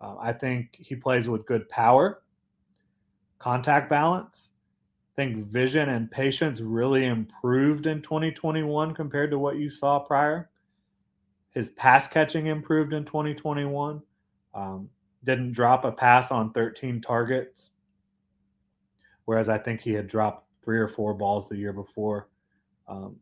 Uh, 0.00 0.16
I 0.20 0.32
think 0.32 0.76
he 0.78 0.96
plays 0.96 1.28
with 1.28 1.46
good 1.46 1.68
power, 1.68 2.22
contact 3.38 3.88
balance. 3.88 4.50
I 5.12 5.22
think 5.22 5.46
vision 5.46 5.88
and 5.90 6.10
patience 6.10 6.60
really 6.60 7.06
improved 7.06 7.86
in 7.86 8.02
2021 8.02 8.92
compared 8.94 9.30
to 9.30 9.38
what 9.38 9.56
you 9.56 9.70
saw 9.70 9.98
prior. 9.98 10.50
His 11.56 11.70
pass 11.70 12.06
catching 12.06 12.48
improved 12.48 12.92
in 12.92 13.06
2021. 13.06 14.02
Um, 14.52 14.90
didn't 15.24 15.52
drop 15.52 15.86
a 15.86 15.90
pass 15.90 16.30
on 16.30 16.52
13 16.52 17.00
targets, 17.00 17.70
whereas 19.24 19.48
I 19.48 19.56
think 19.56 19.80
he 19.80 19.94
had 19.94 20.06
dropped 20.06 20.46
three 20.62 20.78
or 20.78 20.86
four 20.86 21.14
balls 21.14 21.48
the 21.48 21.56
year 21.56 21.72
before. 21.72 22.28
Um, 22.86 23.16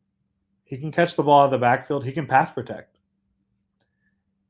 he 0.65 0.77
can 0.77 0.91
catch 0.91 1.15
the 1.15 1.23
ball 1.23 1.43
out 1.43 1.45
of 1.45 1.51
the 1.53 1.59
backfield. 1.59 2.05
He 2.05 2.11
can 2.11 2.27
pass 2.27 2.51
protect. 2.51 2.99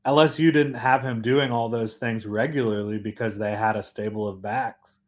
LSU 0.07 0.51
didn't 0.51 0.73
have 0.73 1.03
him 1.03 1.21
doing 1.21 1.51
all 1.51 1.69
those 1.69 1.97
things 1.97 2.25
regularly 2.25 2.97
because 2.97 3.37
they 3.37 3.55
had 3.55 3.75
a 3.75 3.83
stable 3.83 4.27
of 4.27 4.41
backs. 4.41 5.01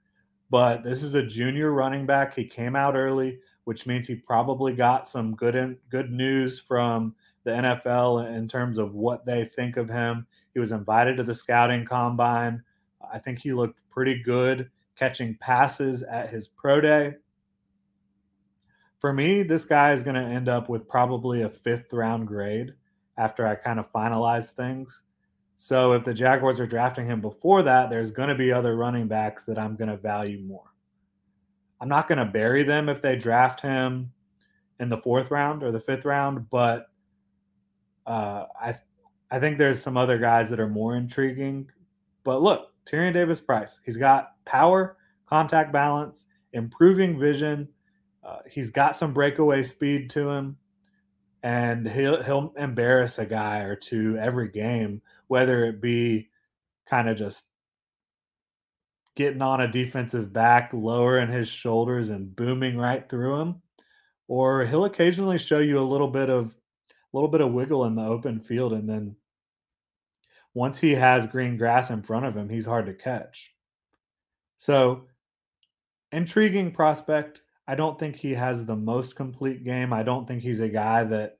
But 0.51 0.83
this 0.83 1.01
is 1.01 1.15
a 1.15 1.23
junior 1.23 1.71
running 1.71 2.05
back. 2.05 2.35
He 2.35 2.45
came 2.45 2.75
out 2.75 2.95
early, 2.95 3.39
which 3.63 3.87
means 3.87 4.05
he 4.05 4.13
probably 4.13 4.73
got 4.73 5.07
some 5.07 5.33
good 5.33 5.55
in, 5.55 5.77
good 5.89 6.11
news 6.11 6.59
from 6.59 7.15
the 7.47 7.53
NFL 7.53 8.35
in 8.35 8.45
terms 8.45 8.77
of 8.77 8.93
what 8.93 9.25
they 9.25 9.45
think 9.45 9.77
of 9.77 9.89
him. 9.89 10.27
He 10.53 10.59
was 10.59 10.73
invited 10.73 11.15
to 11.15 11.23
the 11.23 11.33
scouting 11.33 11.85
combine. 11.85 12.61
I 13.11 13.19
think 13.19 13.39
he 13.39 13.53
looked 13.53 13.79
pretty 13.89 14.21
good 14.21 14.69
catching 14.99 15.37
passes 15.39 16.03
at 16.03 16.29
his 16.29 16.49
pro 16.49 16.81
day. 16.81 17.13
For 18.99 19.13
me, 19.13 19.43
this 19.43 19.63
guy 19.63 19.93
is 19.93 20.03
going 20.03 20.15
to 20.15 20.21
end 20.21 20.49
up 20.49 20.67
with 20.67 20.89
probably 20.89 21.43
a 21.43 21.49
fifth 21.49 21.93
round 21.93 22.27
grade 22.27 22.73
after 23.17 23.47
I 23.47 23.55
kind 23.55 23.79
of 23.79 23.91
finalize 23.93 24.51
things. 24.51 25.03
So 25.55 25.93
if 25.93 26.03
the 26.03 26.13
Jaguars 26.13 26.59
are 26.59 26.67
drafting 26.67 27.07
him 27.07 27.21
before 27.21 27.63
that, 27.63 27.89
there's 27.89 28.11
going 28.11 28.29
to 28.29 28.35
be 28.35 28.51
other 28.51 28.75
running 28.75 29.07
backs 29.07 29.45
that 29.45 29.57
I'm 29.57 29.77
going 29.77 29.89
to 29.89 29.97
value 29.97 30.41
more. 30.41 30.73
I'm 31.79 31.87
not 31.87 32.09
going 32.09 32.17
to 32.17 32.25
bury 32.25 32.63
them 32.63 32.89
if 32.89 33.01
they 33.01 33.15
draft 33.15 33.61
him 33.61 34.11
in 34.81 34.89
the 34.89 34.97
fourth 34.97 35.31
round 35.31 35.63
or 35.63 35.71
the 35.71 35.79
fifth 35.79 36.03
round, 36.03 36.49
but 36.49 36.87
uh, 38.07 38.45
I 38.59 38.75
I 39.29 39.39
think 39.39 39.57
there's 39.57 39.81
some 39.81 39.97
other 39.97 40.17
guys 40.17 40.49
that 40.49 40.59
are 40.59 40.69
more 40.69 40.95
intriguing. 40.95 41.69
But 42.23 42.41
look, 42.41 42.71
Tyrion 42.85 43.13
Davis 43.13 43.41
Price, 43.41 43.81
he's 43.85 43.97
got 43.97 44.31
power, 44.45 44.97
contact 45.27 45.73
balance, 45.73 46.25
improving 46.53 47.19
vision. 47.19 47.67
Uh, 48.23 48.39
he's 48.49 48.71
got 48.71 48.95
some 48.95 49.13
breakaway 49.13 49.63
speed 49.63 50.09
to 50.11 50.29
him, 50.29 50.57
and 51.43 51.87
he'll 51.87 52.23
he'll 52.23 52.53
embarrass 52.57 53.19
a 53.19 53.25
guy 53.25 53.59
or 53.59 53.75
two 53.75 54.17
every 54.17 54.49
game, 54.49 55.01
whether 55.27 55.65
it 55.65 55.81
be 55.81 56.29
kind 56.89 57.09
of 57.09 57.17
just 57.17 57.43
getting 59.15 59.41
on 59.41 59.61
a 59.61 59.71
defensive 59.71 60.31
back, 60.31 60.71
lowering 60.73 61.31
his 61.31 61.49
shoulders 61.49 62.09
and 62.09 62.35
booming 62.35 62.77
right 62.77 63.09
through 63.09 63.41
him, 63.41 63.61
or 64.27 64.65
he'll 64.65 64.85
occasionally 64.85 65.37
show 65.37 65.59
you 65.59 65.79
a 65.79 65.81
little 65.81 66.07
bit 66.07 66.29
of 66.29 66.55
little 67.13 67.29
bit 67.29 67.41
of 67.41 67.53
wiggle 67.53 67.85
in 67.85 67.95
the 67.95 68.05
open 68.05 68.39
field, 68.39 68.73
and 68.73 68.87
then 68.87 69.15
once 70.53 70.79
he 70.79 70.95
has 70.95 71.27
green 71.27 71.57
grass 71.57 71.89
in 71.89 72.01
front 72.01 72.25
of 72.25 72.35
him, 72.35 72.49
he's 72.49 72.65
hard 72.65 72.87
to 72.87 72.93
catch. 72.93 73.53
So, 74.57 75.07
intriguing 76.11 76.71
prospect. 76.71 77.41
I 77.67 77.75
don't 77.75 77.99
think 77.99 78.15
he 78.15 78.33
has 78.33 78.65
the 78.65 78.75
most 78.75 79.15
complete 79.15 79.63
game. 79.63 79.93
I 79.93 80.03
don't 80.03 80.27
think 80.27 80.41
he's 80.41 80.61
a 80.61 80.69
guy 80.69 81.03
that 81.03 81.37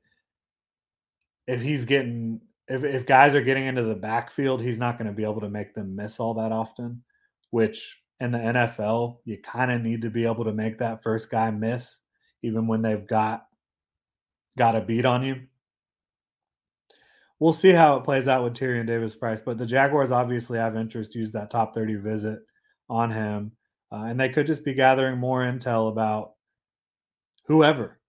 if 1.47 1.61
he's 1.61 1.85
getting 1.85 2.41
if, 2.67 2.83
if 2.83 3.05
guys 3.05 3.33
are 3.33 3.41
getting 3.41 3.65
into 3.65 3.83
the 3.83 3.95
backfield, 3.95 4.61
he's 4.61 4.77
not 4.77 4.97
going 4.97 5.07
to 5.07 5.13
be 5.13 5.23
able 5.23 5.41
to 5.41 5.49
make 5.49 5.73
them 5.73 5.95
miss 5.95 6.19
all 6.19 6.33
that 6.33 6.51
often, 6.51 7.01
which 7.51 7.97
in 8.19 8.31
the 8.31 8.37
NFL, 8.37 9.19
you 9.25 9.37
kind 9.37 9.71
of 9.71 9.81
need 9.81 10.01
to 10.01 10.09
be 10.09 10.25
able 10.25 10.43
to 10.43 10.51
make 10.51 10.77
that 10.79 11.01
first 11.01 11.29
guy 11.29 11.49
miss, 11.49 11.99
even 12.43 12.67
when 12.67 12.81
they've 12.81 13.07
got 13.07 13.45
got 14.57 14.75
a 14.75 14.81
beat 14.81 15.05
on 15.05 15.23
you. 15.23 15.41
We'll 17.39 17.53
see 17.53 17.69
how 17.71 17.97
it 17.97 18.03
plays 18.03 18.27
out 18.27 18.43
with 18.43 18.55
Tyrion 18.55 18.87
Davis 18.87 19.15
Price, 19.15 19.39
but 19.39 19.57
the 19.57 19.65
Jaguars 19.65 20.11
obviously 20.11 20.57
have 20.57 20.75
interest 20.75 21.13
use 21.13 21.31
that 21.33 21.51
top 21.51 21.75
30 21.75 21.95
visit 21.95 22.39
on 22.89 23.11
him. 23.11 23.51
Uh, 23.91 24.05
and 24.05 24.19
they 24.19 24.29
could 24.29 24.47
just 24.47 24.65
be 24.65 24.73
gathering 24.73 25.17
more 25.17 25.41
intel 25.41 25.89
about 25.91 26.33
whoever. 27.45 27.99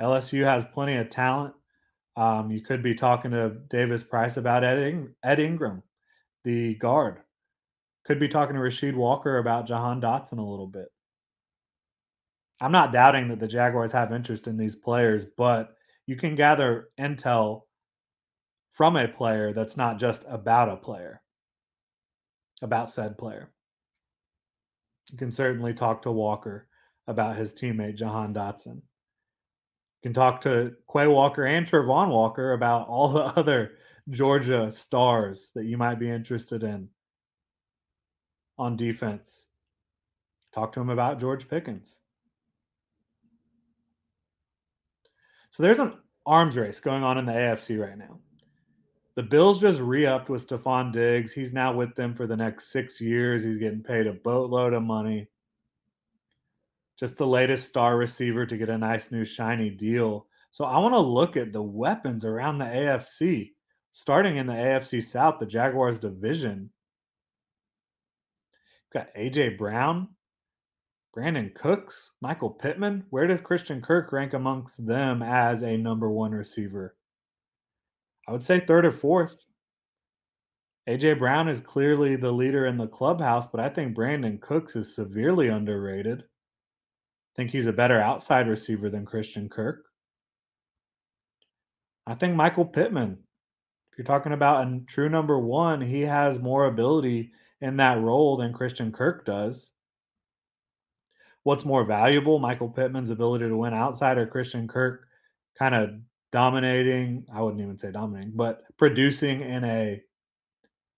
LSU 0.00 0.44
has 0.44 0.64
plenty 0.64 0.96
of 0.96 1.08
talent. 1.08 1.54
Um, 2.16 2.50
you 2.50 2.60
could 2.60 2.82
be 2.82 2.94
talking 2.94 3.30
to 3.30 3.56
Davis 3.68 4.02
Price 4.02 4.36
about 4.36 4.64
Ed, 4.64 5.08
Ed 5.22 5.40
Ingram, 5.40 5.82
the 6.44 6.74
guard. 6.74 7.18
Could 8.04 8.20
be 8.20 8.28
talking 8.28 8.54
to 8.54 8.60
Rasheed 8.60 8.94
Walker 8.94 9.38
about 9.38 9.66
Jahan 9.66 10.00
Dotson 10.00 10.38
a 10.38 10.42
little 10.42 10.66
bit. 10.66 10.88
I'm 12.60 12.72
not 12.72 12.92
doubting 12.92 13.28
that 13.28 13.40
the 13.40 13.48
Jaguars 13.48 13.92
have 13.92 14.12
interest 14.12 14.46
in 14.46 14.56
these 14.56 14.76
players, 14.76 15.26
but 15.36 15.74
you 16.06 16.16
can 16.16 16.34
gather 16.34 16.88
intel 16.98 17.62
from 18.76 18.94
a 18.94 19.08
player 19.08 19.54
that's 19.54 19.78
not 19.78 19.98
just 19.98 20.22
about 20.28 20.68
a 20.68 20.76
player, 20.76 21.22
about 22.60 22.90
said 22.90 23.16
player. 23.16 23.50
You 25.10 25.16
can 25.16 25.32
certainly 25.32 25.72
talk 25.72 26.02
to 26.02 26.12
Walker 26.12 26.68
about 27.06 27.36
his 27.36 27.54
teammate 27.54 27.96
Jahan 27.96 28.34
Dotson. 28.34 28.76
You 28.76 30.02
can 30.02 30.12
talk 30.12 30.42
to 30.42 30.74
Quay 30.92 31.06
Walker 31.06 31.46
and 31.46 31.66
Travon 31.66 32.10
Walker 32.10 32.52
about 32.52 32.86
all 32.86 33.08
the 33.08 33.22
other 33.36 33.72
Georgia 34.10 34.70
stars 34.70 35.52
that 35.54 35.64
you 35.64 35.78
might 35.78 35.98
be 35.98 36.10
interested 36.10 36.62
in 36.62 36.90
on 38.58 38.76
defense. 38.76 39.46
Talk 40.54 40.72
to 40.72 40.80
him 40.80 40.90
about 40.90 41.18
George 41.18 41.48
Pickens. 41.48 41.98
So 45.48 45.62
there's 45.62 45.78
an 45.78 45.94
arms 46.26 46.58
race 46.58 46.78
going 46.78 47.02
on 47.02 47.16
in 47.16 47.24
the 47.24 47.32
AFC 47.32 47.80
right 47.80 47.96
now. 47.96 48.18
The 49.16 49.22
Bills 49.22 49.58
just 49.58 49.80
re-upped 49.80 50.28
with 50.28 50.46
Stefon 50.46 50.92
Diggs. 50.92 51.32
He's 51.32 51.54
now 51.54 51.72
with 51.72 51.94
them 51.94 52.14
for 52.14 52.26
the 52.26 52.36
next 52.36 52.70
six 52.70 53.00
years. 53.00 53.42
He's 53.42 53.56
getting 53.56 53.82
paid 53.82 54.06
a 54.06 54.12
boatload 54.12 54.74
of 54.74 54.82
money. 54.82 55.28
Just 56.98 57.16
the 57.16 57.26
latest 57.26 57.66
star 57.66 57.96
receiver 57.96 58.44
to 58.44 58.58
get 58.58 58.68
a 58.68 58.76
nice 58.76 59.10
new 59.10 59.24
shiny 59.24 59.70
deal. 59.70 60.26
So 60.50 60.66
I 60.66 60.78
want 60.78 60.92
to 60.92 61.00
look 61.00 61.38
at 61.38 61.50
the 61.50 61.62
weapons 61.62 62.26
around 62.26 62.58
the 62.58 62.66
AFC, 62.66 63.52
starting 63.90 64.36
in 64.36 64.46
the 64.46 64.52
AFC 64.52 65.02
South, 65.02 65.38
the 65.40 65.46
Jaguars 65.46 65.98
division. 65.98 66.68
We've 68.94 69.02
got 69.02 69.14
AJ 69.14 69.56
Brown, 69.56 70.08
Brandin 71.16 71.54
Cooks, 71.54 72.10
Michael 72.20 72.50
Pittman. 72.50 73.04
Where 73.08 73.26
does 73.26 73.40
Christian 73.40 73.80
Kirk 73.80 74.12
rank 74.12 74.34
amongst 74.34 74.86
them 74.86 75.22
as 75.22 75.62
a 75.62 75.78
number 75.78 76.10
one 76.10 76.32
receiver? 76.32 76.94
I 78.28 78.32
would 78.32 78.44
say 78.44 78.60
third 78.60 78.84
or 78.84 78.92
fourth. 78.92 79.36
AJ 80.88 81.18
Brown 81.18 81.48
is 81.48 81.60
clearly 81.60 82.16
the 82.16 82.30
leader 82.30 82.66
in 82.66 82.76
the 82.76 82.86
clubhouse, 82.86 83.46
but 83.46 83.60
I 83.60 83.68
think 83.68 83.96
Brandin 83.96 84.40
Cooks 84.40 84.76
is 84.76 84.94
severely 84.94 85.48
underrated. 85.48 86.20
I 86.20 87.32
think 87.36 87.50
he's 87.50 87.66
a 87.66 87.72
better 87.72 88.00
outside 88.00 88.48
receiver 88.48 88.88
than 88.88 89.04
Christian 89.04 89.48
Kirk. 89.48 89.84
I 92.06 92.14
think 92.14 92.36
Michael 92.36 92.64
Pittman, 92.64 93.18
if 93.90 93.98
you're 93.98 94.06
talking 94.06 94.32
about 94.32 94.66
a 94.66 94.80
true 94.86 95.08
number 95.08 95.38
one, 95.38 95.80
he 95.80 96.02
has 96.02 96.38
more 96.38 96.66
ability 96.66 97.32
in 97.60 97.76
that 97.78 98.00
role 98.00 98.36
than 98.36 98.52
Christian 98.52 98.92
Kirk 98.92 99.24
does. 99.24 99.70
What's 101.42 101.64
more 101.64 101.84
valuable, 101.84 102.38
Michael 102.38 102.68
Pittman's 102.68 103.10
ability 103.10 103.48
to 103.48 103.56
win 103.56 103.74
outside 103.74 104.18
or 104.18 104.26
Christian 104.26 104.68
Kirk 104.68 105.06
kind 105.58 105.74
of 105.74 105.90
dominating, 106.32 107.26
I 107.32 107.42
wouldn't 107.42 107.62
even 107.62 107.78
say 107.78 107.90
dominating, 107.90 108.32
but 108.34 108.62
producing 108.78 109.42
in 109.42 109.64
a 109.64 110.02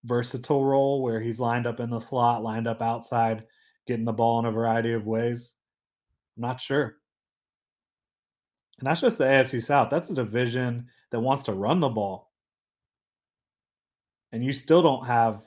versatile 0.03 0.65
role 0.65 1.01
where 1.01 1.19
he's 1.19 1.39
lined 1.39 1.67
up 1.67 1.79
in 1.79 1.89
the 1.89 1.99
slot, 1.99 2.43
lined 2.43 2.67
up 2.67 2.81
outside, 2.81 3.43
getting 3.87 4.05
the 4.05 4.13
ball 4.13 4.39
in 4.39 4.45
a 4.45 4.51
variety 4.51 4.93
of 4.93 5.05
ways? 5.05 5.53
I'm 6.37 6.41
not 6.41 6.61
sure. 6.61 6.95
And 8.79 8.87
that's 8.87 9.01
just 9.01 9.17
the 9.17 9.25
AFC 9.25 9.61
South. 9.61 9.89
That's 9.89 10.09
a 10.09 10.15
division 10.15 10.87
that 11.11 11.19
wants 11.19 11.43
to 11.43 11.53
run 11.53 11.79
the 11.79 11.89
ball. 11.89 12.31
And 14.31 14.43
you 14.43 14.53
still 14.53 14.81
don't 14.81 15.05
have 15.05 15.41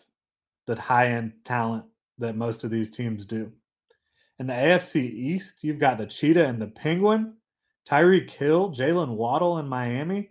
the 0.67 0.79
high 0.79 1.09
end 1.09 1.33
talent 1.45 1.85
that 2.19 2.37
most 2.37 2.65
of 2.65 2.71
these 2.71 2.91
teams 2.91 3.25
do. 3.25 3.51
In 4.39 4.47
the 4.47 4.55
AFC 4.55 4.97
East, 4.97 5.63
you've 5.63 5.79
got 5.79 5.99
the 5.99 6.07
Cheetah 6.07 6.47
and 6.47 6.61
the 6.61 6.67
Penguin. 6.67 7.35
Tyreek 7.89 8.31
Hill, 8.31 8.71
Jaylen 8.71 9.17
Waddle 9.17 9.59
in 9.59 9.69
Miami. 9.69 10.31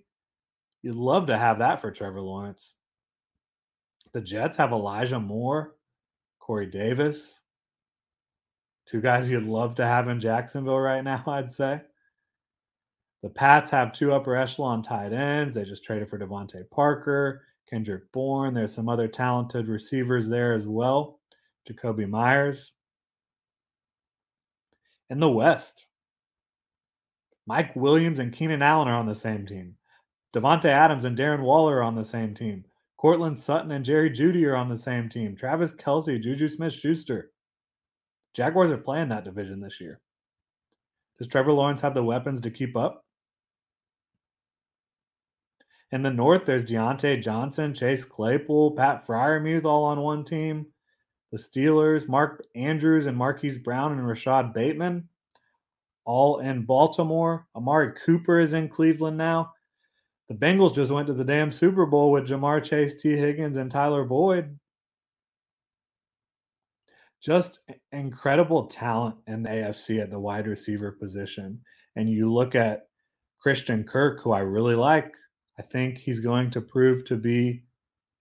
You'd 0.81 0.95
love 0.95 1.27
to 1.27 1.37
have 1.37 1.59
that 1.59 1.81
for 1.81 1.91
Trevor 1.91 2.21
Lawrence. 2.21 2.73
The 4.13 4.21
Jets 4.21 4.57
have 4.57 4.71
Elijah 4.71 5.19
Moore, 5.19 5.75
Corey 6.39 6.65
Davis. 6.65 7.39
Two 8.87 8.99
guys 8.99 9.29
you'd 9.29 9.43
love 9.43 9.75
to 9.75 9.85
have 9.85 10.07
in 10.07 10.19
Jacksonville 10.19 10.79
right 10.79 11.03
now, 11.03 11.23
I'd 11.27 11.51
say. 11.51 11.81
The 13.23 13.29
Pats 13.29 13.69
have 13.69 13.93
two 13.93 14.13
upper 14.13 14.35
echelon 14.35 14.81
tight 14.81 15.13
ends. 15.13 15.53
They 15.53 15.63
just 15.63 15.83
traded 15.83 16.09
for 16.09 16.17
DeVante 16.17 16.69
Parker, 16.71 17.43
Kendrick 17.69 18.11
Bourne. 18.11 18.53
There's 18.53 18.73
some 18.73 18.89
other 18.89 19.07
talented 19.07 19.67
receivers 19.67 20.27
there 20.27 20.53
as 20.53 20.65
well. 20.65 21.19
Jakobi 21.69 22.09
Meyers. 22.09 22.73
In 25.11 25.19
the 25.19 25.29
West, 25.29 25.85
Mike 27.51 27.75
Williams 27.75 28.19
and 28.19 28.31
Keenan 28.31 28.61
Allen 28.61 28.87
are 28.87 28.95
on 28.95 29.05
the 29.05 29.13
same 29.13 29.45
team. 29.45 29.75
Davante 30.33 30.67
Adams 30.67 31.03
and 31.03 31.17
Darren 31.17 31.41
Waller 31.41 31.79
are 31.79 31.83
on 31.83 31.95
the 31.95 32.05
same 32.05 32.33
team. 32.33 32.63
Courtland 32.95 33.37
Sutton 33.37 33.71
and 33.71 33.83
Jerry 33.83 34.09
Jeudy 34.09 34.47
are 34.47 34.55
on 34.55 34.69
the 34.69 34.77
same 34.77 35.09
team. 35.09 35.35
Travis 35.35 35.73
Kelce, 35.73 36.21
Juju 36.21 36.47
Smith 36.47 36.71
Schuster. 36.71 37.33
Jaguars 38.33 38.71
are 38.71 38.77
playing 38.77 39.09
that 39.09 39.25
division 39.25 39.59
this 39.59 39.81
year. 39.81 39.99
Does 41.17 41.27
Trevor 41.27 41.51
Lawrence 41.51 41.81
have 41.81 41.93
the 41.93 42.01
weapons 42.01 42.39
to 42.39 42.51
keep 42.51 42.77
up? 42.77 43.03
In 45.91 46.03
the 46.03 46.09
North, 46.09 46.45
there's 46.45 46.63
Diontae 46.63 47.21
Johnson, 47.21 47.73
Chase 47.73 48.05
Claypool, 48.05 48.77
Pat 48.77 49.05
Freiermuth 49.05 49.65
all 49.65 49.83
on 49.83 49.99
one 49.99 50.23
team. 50.23 50.67
The 51.33 51.37
Steelers, 51.37 52.07
Mark 52.07 52.45
Andrews 52.55 53.07
and 53.07 53.17
Marquise 53.17 53.57
Brown 53.57 53.91
and 53.91 54.07
Rashod 54.07 54.53
Bateman 54.53 55.09
all 56.05 56.39
in 56.39 56.65
Baltimore. 56.65 57.47
Amari 57.55 57.93
Cooper 58.05 58.39
is 58.39 58.53
in 58.53 58.69
Cleveland 58.69 59.17
now. 59.17 59.51
The 60.29 60.35
Bengals 60.35 60.73
just 60.73 60.91
went 60.91 61.07
to 61.07 61.13
the 61.13 61.25
damn 61.25 61.51
Super 61.51 61.85
Bowl 61.85 62.11
with 62.11 62.27
Ja'Marr 62.27 62.63
Chase, 62.63 63.01
Tee 63.01 63.17
Higgins, 63.17 63.57
and 63.57 63.69
Tyler 63.69 64.05
Boyd. 64.05 64.57
Just 67.21 67.59
incredible 67.91 68.65
talent 68.67 69.17
in 69.27 69.43
the 69.43 69.49
AFC 69.49 70.01
at 70.01 70.09
the 70.09 70.19
wide 70.19 70.47
receiver 70.47 70.91
position. 70.93 71.59
And 71.95 72.09
you 72.09 72.31
look 72.31 72.55
at 72.55 72.87
Christian 73.41 73.83
Kirk, 73.83 74.21
who 74.23 74.31
I 74.31 74.39
really 74.39 74.75
like. 74.75 75.13
I 75.59 75.63
think 75.63 75.97
he's 75.97 76.19
going 76.19 76.49
to 76.51 76.61
prove 76.61 77.05
to 77.05 77.17
be 77.17 77.63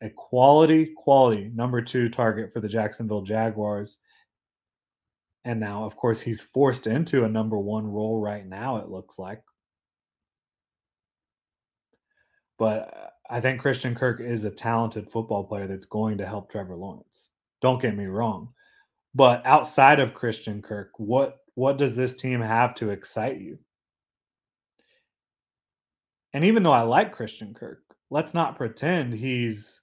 a 0.02 0.10
quality, 0.10 0.92
quality 0.96 1.50
number 1.54 1.80
two 1.80 2.08
target 2.08 2.52
for 2.52 2.60
the 2.60 2.68
Jacksonville 2.68 3.22
Jaguars. 3.22 3.98
And 5.44 5.58
now, 5.58 5.84
of 5.84 5.96
course, 5.96 6.20
he's 6.20 6.40
forced 6.40 6.86
into 6.86 7.24
a 7.24 7.28
number 7.28 7.58
one 7.58 7.86
role 7.86 8.20
right 8.20 8.46
now, 8.46 8.76
it 8.78 8.90
looks 8.90 9.18
like. 9.18 9.42
But 12.58 12.94
uh, 12.94 13.06
I 13.30 13.40
think 13.40 13.60
Christian 13.60 13.94
Kirk 13.94 14.20
is 14.20 14.44
a 14.44 14.50
talented 14.50 15.10
football 15.10 15.44
player 15.44 15.66
that's 15.66 15.86
going 15.86 16.18
to 16.18 16.26
help 16.26 16.50
Trevor 16.50 16.76
Lawrence. 16.76 17.30
Don't 17.62 17.80
get 17.80 17.96
me 17.96 18.04
wrong. 18.04 18.50
But 19.14 19.44
outside 19.46 19.98
of 19.98 20.14
Christian 20.14 20.62
Kirk, 20.62 20.90
what 20.98 21.38
what 21.54 21.78
does 21.78 21.96
this 21.96 22.14
team 22.14 22.40
have 22.40 22.74
to 22.76 22.90
excite 22.90 23.40
you? 23.40 23.58
And 26.32 26.44
even 26.44 26.62
though 26.62 26.72
I 26.72 26.82
like 26.82 27.12
Christian 27.12 27.54
Kirk, 27.54 27.82
let's 28.08 28.34
not 28.34 28.56
pretend 28.56 29.14
he's 29.14 29.80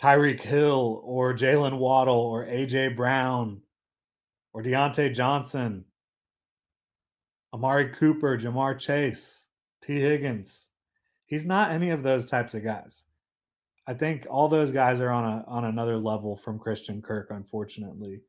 Tyreek 0.00 0.40
Hill 0.40 1.00
or 1.04 1.34
Jaylen 1.34 1.78
Waddle 1.78 2.20
or 2.20 2.46
AJ 2.46 2.96
Brown 2.96 3.60
or 4.52 4.62
Diontae 4.62 5.14
Johnson, 5.14 5.84
Amari 7.54 7.90
Cooper, 7.90 8.38
Ja'Marr 8.38 8.78
Chase, 8.78 9.44
Tee 9.82 10.00
Higgins. 10.00 10.68
He's 11.26 11.44
not 11.44 11.70
any 11.70 11.90
of 11.90 12.02
those 12.02 12.26
types 12.26 12.54
of 12.54 12.64
guys. 12.64 13.04
I 13.86 13.94
think 13.94 14.26
all 14.30 14.48
those 14.48 14.70
guys 14.70 15.00
are 15.00 15.10
on 15.10 15.24
a 15.24 15.44
on 15.48 15.64
another 15.64 15.96
level 15.96 16.36
from 16.36 16.58
Christian 16.58 17.02
Kirk, 17.02 17.28
unfortunately. 17.30 18.20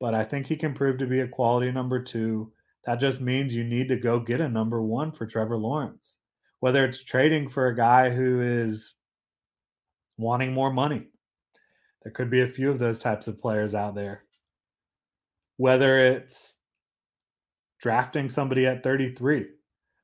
But 0.00 0.14
I 0.14 0.24
think 0.24 0.46
he 0.46 0.56
can 0.56 0.74
prove 0.74 0.98
to 0.98 1.06
be 1.06 1.20
a 1.20 1.28
quality 1.28 1.70
number 1.70 2.02
two. 2.02 2.52
That 2.84 3.00
just 3.00 3.20
means 3.20 3.54
you 3.54 3.64
need 3.64 3.88
to 3.88 3.96
go 3.96 4.18
get 4.18 4.40
a 4.40 4.48
number 4.48 4.82
one 4.82 5.12
for 5.12 5.26
Trevor 5.26 5.56
Lawrence. 5.56 6.16
Whether 6.60 6.84
it's 6.84 7.02
trading 7.02 7.48
for 7.48 7.68
a 7.68 7.76
guy 7.76 8.10
who 8.10 8.40
is 8.40 8.94
wanting 10.18 10.52
more 10.52 10.72
money. 10.72 11.06
There 12.02 12.12
could 12.12 12.30
be 12.30 12.42
a 12.42 12.48
few 12.48 12.70
of 12.70 12.78
those 12.78 13.00
types 13.00 13.28
of 13.28 13.40
players 13.40 13.74
out 13.74 13.94
there. 13.94 14.24
Whether 15.56 15.98
it's 15.98 16.54
drafting 17.80 18.30
somebody 18.30 18.66
at 18.66 18.82
33, 18.82 19.46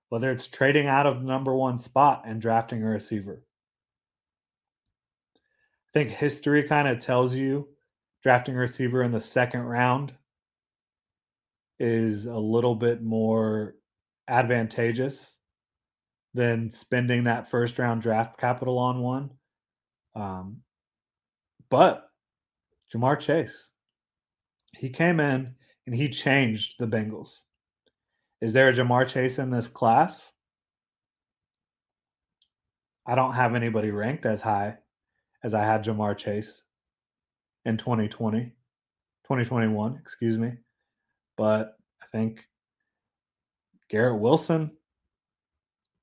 whether 0.09 0.33
it's 0.33 0.49
trading 0.49 0.87
out 0.87 1.07
of 1.07 1.23
number 1.23 1.55
one 1.55 1.79
spot 1.79 2.25
and 2.27 2.41
drafting 2.41 2.83
a 2.83 2.87
receiver. 2.87 3.45
I 5.37 5.91
think 5.93 6.11
history 6.11 6.65
kind 6.65 6.89
of 6.89 6.99
tells 6.99 7.35
you 7.35 7.69
drafting 8.23 8.57
a 8.57 8.59
receiver 8.59 9.03
in 9.03 9.13
the 9.13 9.21
second 9.21 9.63
round 9.63 10.13
is 11.79 12.27
a 12.27 12.37
little 12.37 12.75
bit 12.75 13.03
more 13.03 13.77
advantageous 14.27 15.37
than 16.35 16.71
spending 16.71 17.25
that 17.25 17.51
first 17.51 17.79
round 17.79 18.03
draft 18.03 18.39
capital 18.39 18.79
on 18.79 19.01
one. 19.01 19.31
Um, 20.15 20.59
but 21.71 22.11
Ja'Marr 22.93 23.19
Chase, 23.21 23.71
he 24.79 24.88
came 24.88 25.19
in 25.19 25.55
and 25.87 25.95
he 25.95 26.09
changed 26.09 26.75
the 26.79 26.87
Bengals. 26.87 27.41
Is 28.41 28.53
there 28.53 28.69
a 28.69 28.73
Ja'Marr 28.73 29.09
Chase 29.09 29.38
in 29.38 29.51
this 29.51 29.67
class? 29.67 30.33
I 33.05 33.17
don't 33.17 33.35
have 33.35 33.55
anybody 33.55 33.91
ranked 33.91 34.25
as 34.25 34.41
high 34.41 34.77
as 35.43 35.55
I 35.55 35.64
had 35.64 35.85
Ja'Marr 35.85 36.17
Chase 36.17 36.62
in 37.64 37.77
2020, 37.77 38.45
2021, 39.25 39.99
excuse 40.01 40.38
me. 40.38 40.53
But 41.37 41.77
I 42.01 42.07
think 42.12 42.47
Garrett 43.91 44.21
Wilson, 44.21 44.71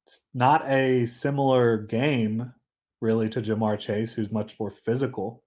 it's 0.06 0.22
not 0.34 0.70
a 0.70 1.06
similar 1.06 1.78
game 1.78 2.52
really 3.00 3.30
to 3.30 3.42
Ja'Marr 3.42 3.80
Chase, 3.80 4.12
who's 4.12 4.32
much 4.32 4.60
more 4.60 4.72
physical. 4.72 5.45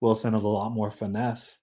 Wilson 0.00 0.34
is 0.34 0.44
a 0.44 0.48
lot 0.48 0.70
more 0.70 0.90
finesse. 0.90 1.58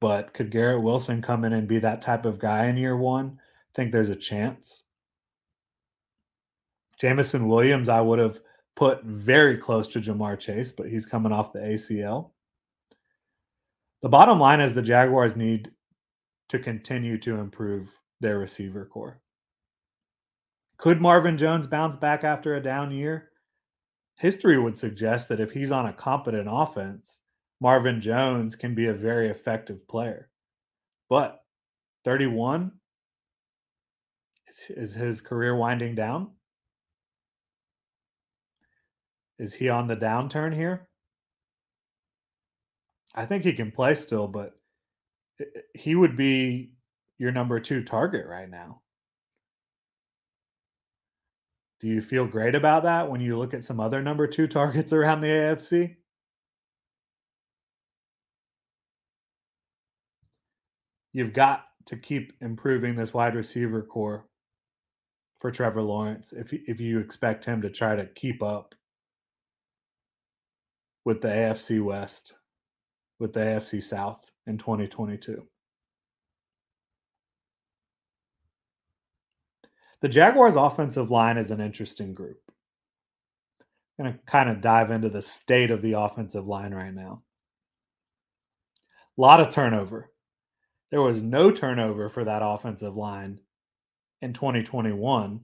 But 0.00 0.32
could 0.32 0.50
Garrett 0.50 0.82
Wilson 0.82 1.20
come 1.20 1.44
in 1.44 1.52
and 1.52 1.68
be 1.68 1.78
that 1.78 2.02
type 2.02 2.24
of 2.24 2.38
guy 2.38 2.66
in 2.66 2.76
year 2.76 2.96
one? 2.96 3.38
I 3.38 3.70
think 3.74 3.92
there's 3.92 4.08
a 4.08 4.16
chance. 4.16 4.84
Jameson 6.98 7.48
Williams, 7.48 7.88
I 7.88 8.00
would 8.00 8.18
have 8.18 8.40
put 8.76 9.04
very 9.04 9.56
close 9.56 9.88
to 9.88 10.00
Ja'Marr 10.00 10.38
Chase, 10.38 10.72
but 10.72 10.88
he's 10.88 11.06
coming 11.06 11.32
off 11.32 11.52
the 11.52 11.60
ACL. 11.60 12.30
The 14.02 14.08
bottom 14.08 14.38
line 14.38 14.60
is 14.60 14.74
the 14.74 14.82
Jaguars 14.82 15.36
need 15.36 15.70
to 16.48 16.58
continue 16.58 17.18
to 17.18 17.36
improve 17.36 17.90
their 18.20 18.38
receiver 18.38 18.86
corps. 18.86 19.20
Could 20.78 21.00
Marvin 21.00 21.36
Jones 21.36 21.66
bounce 21.66 21.96
back 21.96 22.24
after 22.24 22.54
a 22.54 22.62
down 22.62 22.90
year? 22.90 23.29
History 24.20 24.58
would 24.58 24.76
suggest 24.76 25.30
that 25.30 25.40
if 25.40 25.50
he's 25.50 25.72
on 25.72 25.86
a 25.86 25.94
competent 25.94 26.46
offense, 26.46 27.22
Marvin 27.58 28.02
Jones 28.02 28.54
can 28.54 28.74
be 28.74 28.88
a 28.88 28.92
very 28.92 29.30
effective 29.30 29.88
player. 29.88 30.28
But 31.08 31.42
31 32.04 32.70
is, 34.46 34.60
is 34.68 34.92
his 34.92 35.22
career 35.22 35.56
winding 35.56 35.94
down? 35.94 36.32
Is 39.38 39.54
he 39.54 39.70
on 39.70 39.88
the 39.88 39.96
downturn 39.96 40.54
here? 40.54 40.86
I 43.14 43.24
think 43.24 43.42
he 43.42 43.54
can 43.54 43.72
play 43.72 43.94
still, 43.94 44.28
but 44.28 44.52
eh, 45.40 45.44
eh, 45.56 45.60
he 45.74 45.94
would 45.94 46.18
be 46.18 46.72
your 47.16 47.32
number 47.32 47.58
two 47.58 47.82
target 47.82 48.26
right 48.26 48.50
now. 48.50 48.82
Do 51.80 51.88
you 51.88 52.02
feel 52.02 52.26
great 52.26 52.54
about 52.54 52.82
that 52.82 53.10
when 53.10 53.22
you 53.22 53.38
look 53.38 53.54
at 53.54 53.64
some 53.64 53.80
other 53.80 54.02
number 54.02 54.26
two 54.26 54.46
targets 54.46 54.92
around 54.92 55.22
the 55.22 55.28
AFC? 55.28 55.96
You've 61.12 61.32
got 61.32 61.64
to 61.86 61.96
keep 61.96 62.34
improving 62.40 62.94
this 62.94 63.12
wide 63.14 63.34
receiver 63.34 63.82
corps 63.82 64.26
for 65.40 65.50
Trevor 65.50 65.82
Lawrence 65.82 66.32
if 66.32 66.52
if 66.52 66.80
you 66.80 67.00
expect 67.00 67.44
him 67.46 67.62
to 67.62 67.70
try 67.70 67.96
to 67.96 68.06
keep 68.06 68.42
up 68.42 68.74
with 71.04 71.22
the 71.22 71.28
AFC 71.28 71.82
West, 71.82 72.34
with 73.18 73.32
the 73.32 73.40
AFC 73.40 73.82
South 73.82 74.30
in 74.46 74.58
2022. 74.58 75.46
The 80.00 80.08
Jaguars' 80.08 80.56
offensive 80.56 81.10
line 81.10 81.36
is 81.36 81.50
an 81.50 81.60
interesting 81.60 82.14
group. 82.14 82.40
I'm 83.98 84.06
going 84.06 84.14
to 84.14 84.20
kind 84.24 84.48
of 84.48 84.62
dive 84.62 84.90
into 84.90 85.10
the 85.10 85.20
state 85.20 85.70
of 85.70 85.82
the 85.82 85.92
offensive 85.92 86.46
line 86.46 86.72
right 86.72 86.94
now. 86.94 87.22
A 89.18 89.20
lot 89.20 89.40
of 89.40 89.50
turnover. 89.50 90.10
There 90.90 91.02
was 91.02 91.20
no 91.20 91.50
turnover 91.50 92.08
for 92.08 92.24
that 92.24 92.42
offensive 92.42 92.96
line 92.96 93.40
in 94.22 94.32
2021, 94.32 95.40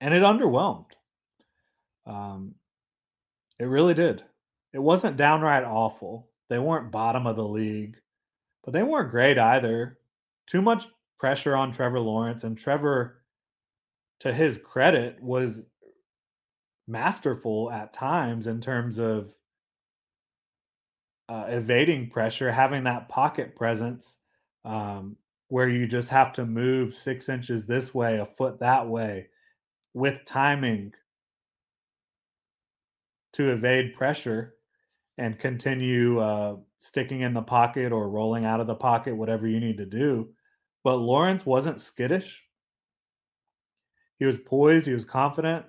and 0.00 0.14
it 0.14 0.22
underwhelmed. 0.22 0.90
Um, 2.06 2.54
it 3.58 3.64
really 3.64 3.94
did. 3.94 4.22
It 4.72 4.78
wasn't 4.78 5.16
downright 5.16 5.64
awful. 5.64 6.28
They 6.48 6.58
weren't 6.58 6.92
bottom 6.92 7.26
of 7.26 7.36
the 7.36 7.46
league, 7.46 7.96
but 8.62 8.72
they 8.72 8.82
weren't 8.82 9.10
great 9.10 9.38
either. 9.38 9.98
Too 10.46 10.62
much 10.62 10.86
pressure 11.22 11.54
on 11.54 11.70
Trevor 11.70 12.00
Lawrence, 12.00 12.42
and 12.42 12.58
Trevor, 12.58 13.22
to 14.18 14.32
his 14.32 14.58
credit, 14.58 15.22
was 15.22 15.60
masterful 16.88 17.70
at 17.70 17.92
times 17.92 18.48
in 18.48 18.60
terms 18.60 18.98
of 18.98 19.32
uh, 21.28 21.44
evading 21.46 22.10
pressure, 22.10 22.50
having 22.50 22.82
that 22.82 23.08
pocket 23.08 23.54
presence 23.54 24.16
um, 24.64 25.16
where 25.46 25.68
you 25.68 25.86
just 25.86 26.08
have 26.08 26.32
to 26.32 26.44
move 26.44 26.92
six 26.92 27.28
inches 27.28 27.66
this 27.66 27.94
way, 27.94 28.18
a 28.18 28.26
foot 28.26 28.58
that 28.58 28.88
way, 28.88 29.28
with 29.94 30.24
timing 30.26 30.92
to 33.34 33.52
evade 33.52 33.94
pressure 33.94 34.54
and 35.18 35.38
continue 35.38 36.18
uh, 36.18 36.56
sticking 36.80 37.20
in 37.20 37.32
the 37.32 37.42
pocket 37.42 37.92
or 37.92 38.08
rolling 38.08 38.44
out 38.44 38.58
of 38.58 38.66
the 38.66 38.74
pocket, 38.74 39.16
whatever 39.16 39.46
you 39.46 39.60
need 39.60 39.76
to 39.76 39.86
do. 39.86 40.28
But 40.84 40.96
Lawrence 40.96 41.46
wasn't 41.46 41.80
skittish. 41.80 42.44
He 44.18 44.24
was 44.24 44.38
poised. 44.38 44.86
He 44.86 44.94
was 44.94 45.04
confident, 45.04 45.64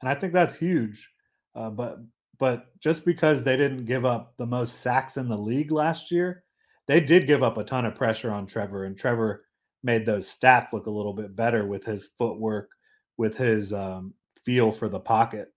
and 0.00 0.10
I 0.10 0.14
think 0.14 0.32
that's 0.32 0.54
huge. 0.54 1.08
Uh, 1.54 1.70
but 1.70 1.98
but 2.38 2.78
just 2.80 3.04
because 3.04 3.44
they 3.44 3.56
didn't 3.56 3.84
give 3.84 4.04
up 4.04 4.34
the 4.36 4.46
most 4.46 4.80
sacks 4.80 5.16
in 5.16 5.28
the 5.28 5.36
league 5.36 5.70
last 5.70 6.10
year, 6.10 6.44
they 6.88 7.00
did 7.00 7.26
give 7.26 7.42
up 7.42 7.56
a 7.56 7.64
ton 7.64 7.84
of 7.86 7.94
pressure 7.94 8.30
on 8.30 8.46
Trevor, 8.46 8.84
and 8.84 8.96
Trevor 8.96 9.44
made 9.82 10.06
those 10.06 10.26
stats 10.26 10.72
look 10.72 10.86
a 10.86 10.90
little 10.90 11.12
bit 11.12 11.34
better 11.34 11.66
with 11.66 11.84
his 11.84 12.08
footwork, 12.18 12.70
with 13.16 13.36
his 13.36 13.72
um, 13.72 14.14
feel 14.44 14.72
for 14.72 14.88
the 14.88 15.00
pocket. 15.00 15.52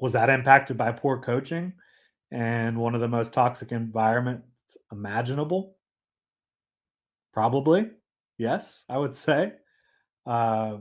Was 0.00 0.12
that 0.14 0.30
impacted 0.30 0.76
by 0.76 0.92
poor 0.92 1.18
coaching 1.20 1.72
and 2.30 2.76
one 2.76 2.94
of 2.94 3.00
the 3.00 3.08
most 3.08 3.32
toxic 3.32 3.72
environments 3.72 4.46
imaginable? 4.92 5.76
Probably. 7.32 7.90
Yes, 8.38 8.84
I 8.88 8.98
would 8.98 9.14
say. 9.14 9.52
Uh, 10.26 10.78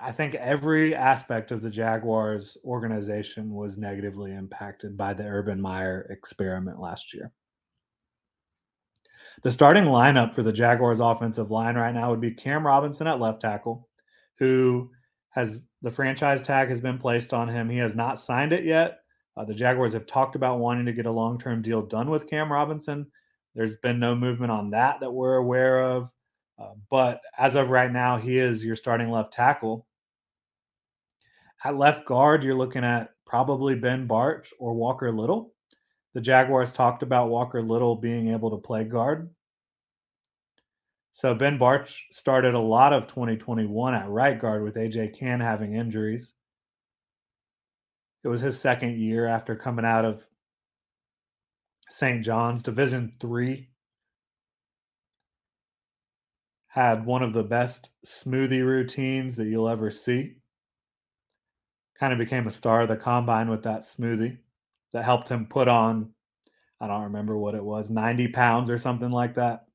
I 0.00 0.12
think 0.12 0.34
every 0.34 0.94
aspect 0.94 1.50
of 1.50 1.62
the 1.62 1.70
Jaguars 1.70 2.56
organization 2.64 3.52
was 3.54 3.78
negatively 3.78 4.32
impacted 4.32 4.96
by 4.96 5.14
the 5.14 5.24
Urban 5.24 5.60
Meyer 5.60 6.06
experiment 6.10 6.80
last 6.80 7.14
year. 7.14 7.32
The 9.42 9.50
starting 9.50 9.84
lineup 9.84 10.34
for 10.34 10.42
the 10.42 10.52
Jaguars 10.52 11.00
offensive 11.00 11.50
line 11.50 11.76
right 11.76 11.94
now 11.94 12.10
would 12.10 12.20
be 12.20 12.32
Cam 12.32 12.66
Robinson 12.66 13.06
at 13.06 13.20
left 13.20 13.40
tackle, 13.40 13.88
who 14.38 14.90
has 15.30 15.66
the 15.80 15.90
franchise 15.90 16.42
tag 16.42 16.68
has 16.68 16.80
been 16.80 16.98
placed 16.98 17.32
on 17.32 17.48
him. 17.48 17.70
He 17.70 17.78
has 17.78 17.96
not 17.96 18.20
signed 18.20 18.52
it 18.52 18.64
yet. 18.64 18.98
Uh, 19.36 19.44
the 19.44 19.54
Jaguars 19.54 19.94
have 19.94 20.06
talked 20.06 20.36
about 20.36 20.58
wanting 20.58 20.86
to 20.86 20.92
get 20.92 21.06
a 21.06 21.10
long 21.10 21.38
term 21.38 21.62
deal 21.62 21.82
done 21.82 22.10
with 22.10 22.28
Cam 22.28 22.52
Robinson. 22.52 23.06
There's 23.54 23.76
been 23.76 23.98
no 23.98 24.14
movement 24.14 24.52
on 24.52 24.70
that 24.70 25.00
that 25.00 25.12
we're 25.12 25.36
aware 25.36 25.82
of. 25.82 26.10
Uh, 26.58 26.72
but 26.90 27.20
as 27.38 27.54
of 27.54 27.70
right 27.70 27.90
now, 27.90 28.18
he 28.18 28.38
is 28.38 28.64
your 28.64 28.76
starting 28.76 29.10
left 29.10 29.32
tackle. 29.32 29.86
At 31.64 31.76
left 31.76 32.06
guard, 32.06 32.42
you're 32.42 32.54
looking 32.54 32.84
at 32.84 33.10
probably 33.26 33.74
Ben 33.74 34.06
Bartch 34.06 34.48
or 34.58 34.74
Walker 34.74 35.12
Little. 35.12 35.54
The 36.14 36.20
Jaguars 36.20 36.72
talked 36.72 37.02
about 37.02 37.30
Walker 37.30 37.62
Little 37.62 37.96
being 37.96 38.28
able 38.28 38.50
to 38.50 38.58
play 38.58 38.84
guard. 38.84 39.30
So 41.12 41.34
Ben 41.34 41.58
Bartch 41.58 41.98
started 42.10 42.54
a 42.54 42.60
lot 42.60 42.92
of 42.92 43.06
2021 43.06 43.94
at 43.94 44.08
right 44.08 44.38
guard 44.38 44.62
with 44.62 44.76
AJ 44.76 45.18
Cann 45.18 45.40
having 45.40 45.74
injuries. 45.74 46.34
It 48.24 48.28
was 48.28 48.40
his 48.40 48.58
second 48.58 48.98
year 49.00 49.26
after 49.26 49.56
coming 49.56 49.84
out 49.84 50.04
of 50.04 50.24
St. 51.88 52.24
John's 52.24 52.62
Division 52.62 53.12
3 53.20 53.68
had 56.68 57.04
one 57.04 57.22
of 57.22 57.34
the 57.34 57.44
best 57.44 57.90
smoothie 58.06 58.64
routines 58.64 59.36
that 59.36 59.46
you'll 59.46 59.68
ever 59.68 59.90
see. 59.90 60.36
Kind 62.00 62.14
of 62.14 62.18
became 62.18 62.46
a 62.46 62.50
star 62.50 62.80
of 62.80 62.88
the 62.88 62.96
combine 62.96 63.50
with 63.50 63.62
that 63.64 63.82
smoothie 63.82 64.38
that 64.92 65.04
helped 65.04 65.28
him 65.28 65.44
put 65.44 65.68
on, 65.68 66.10
I 66.80 66.86
don't 66.86 67.02
remember 67.02 67.36
what 67.36 67.54
it 67.54 67.62
was, 67.62 67.90
90 67.90 68.28
pounds 68.28 68.70
or 68.70 68.78
something 68.78 69.10
like 69.10 69.34
that. 69.34 69.66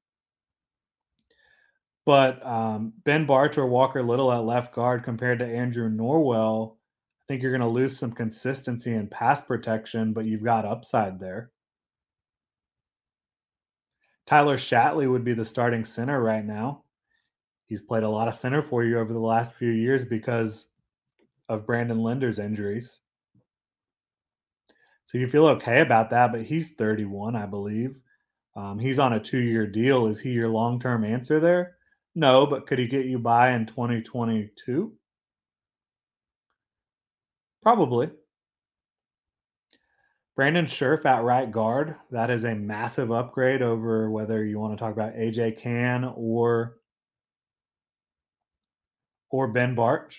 But 2.04 2.44
um, 2.44 2.94
Ben 3.04 3.28
Bartch 3.28 3.60
or 3.60 3.68
Walker 3.68 4.02
Little 4.02 4.32
at 4.32 4.44
left 4.44 4.74
guard 4.74 5.04
compared 5.04 5.38
to 5.40 5.46
Andrew 5.46 5.90
Norwell, 5.90 6.77
think 7.28 7.42
you're 7.42 7.52
going 7.52 7.62
to 7.62 7.68
lose 7.68 7.98
some 7.98 8.12
consistency 8.12 8.94
in 8.94 9.08
pass 9.08 9.42
protection, 9.42 10.14
but 10.14 10.26
you've 10.26 10.44
got 10.44 10.66
upside 10.66 11.20
there. 11.20 11.52
Tyler 14.26 14.58
Shatley 14.58 15.10
would 15.10 15.24
be 15.24 15.34
the 15.34 15.46
starting 15.46 15.86
center 15.86 16.22
right 16.22 16.46
now 16.46 16.84
he's 17.68 17.82
played 17.82 18.04
a 18.04 18.10
lot 18.10 18.28
of 18.28 18.36
center 18.36 18.62
for 18.62 18.84
you 18.84 18.98
over 18.98 19.14
the 19.14 19.20
last 19.20 19.54
few 19.54 19.70
years 19.70 20.04
because 20.04 20.66
of 21.50 21.66
Brandon 21.66 22.00
Linder's 22.00 22.40
injuries. 22.40 23.02
So 25.06 25.18
you 25.18 25.28
feel 25.28 25.48
okay 25.48 25.82
about 25.82 26.10
that, 26.10 26.32
but 26.32 26.44
he's 26.44 26.72
31, 26.72 27.36
I 27.36 27.46
believe. 27.46 28.00
Um, 28.56 28.80
he's 28.80 29.00
on 29.00 29.14
a 29.14 29.20
two 29.20 29.40
year 29.40 29.68
deal. 29.68 30.08
Is 30.08 30.20
he 30.20 30.32
your 30.32 30.50
long 30.50 30.80
term 30.80 31.06
answer 31.06 31.40
there? 31.40 31.76
No, 32.16 32.46
but 32.46 32.66
could 32.66 32.80
he 32.80 32.88
get 32.88 33.06
you 33.06 33.20
by 33.20 33.52
in 33.52 33.66
2022? 33.68 34.92
Probably. 37.68 38.10
Brandon 40.38 40.66
Scherff 40.66 41.06
at 41.06 41.26
right 41.26 41.52
guard. 41.52 41.98
That 42.12 42.30
is 42.30 42.46
a 42.46 42.56
massive 42.56 43.12
upgrade 43.12 43.62
over 43.62 44.10
whether 44.10 44.46
you 44.46 44.58
want 44.58 44.72
to 44.72 44.82
talk 44.82 44.94
about 44.94 45.16
AJ 45.16 45.60
Cann 45.60 46.06
or 46.16 46.78
or 49.32 49.50
Ben 49.50 49.76
Bartch. 49.76 50.16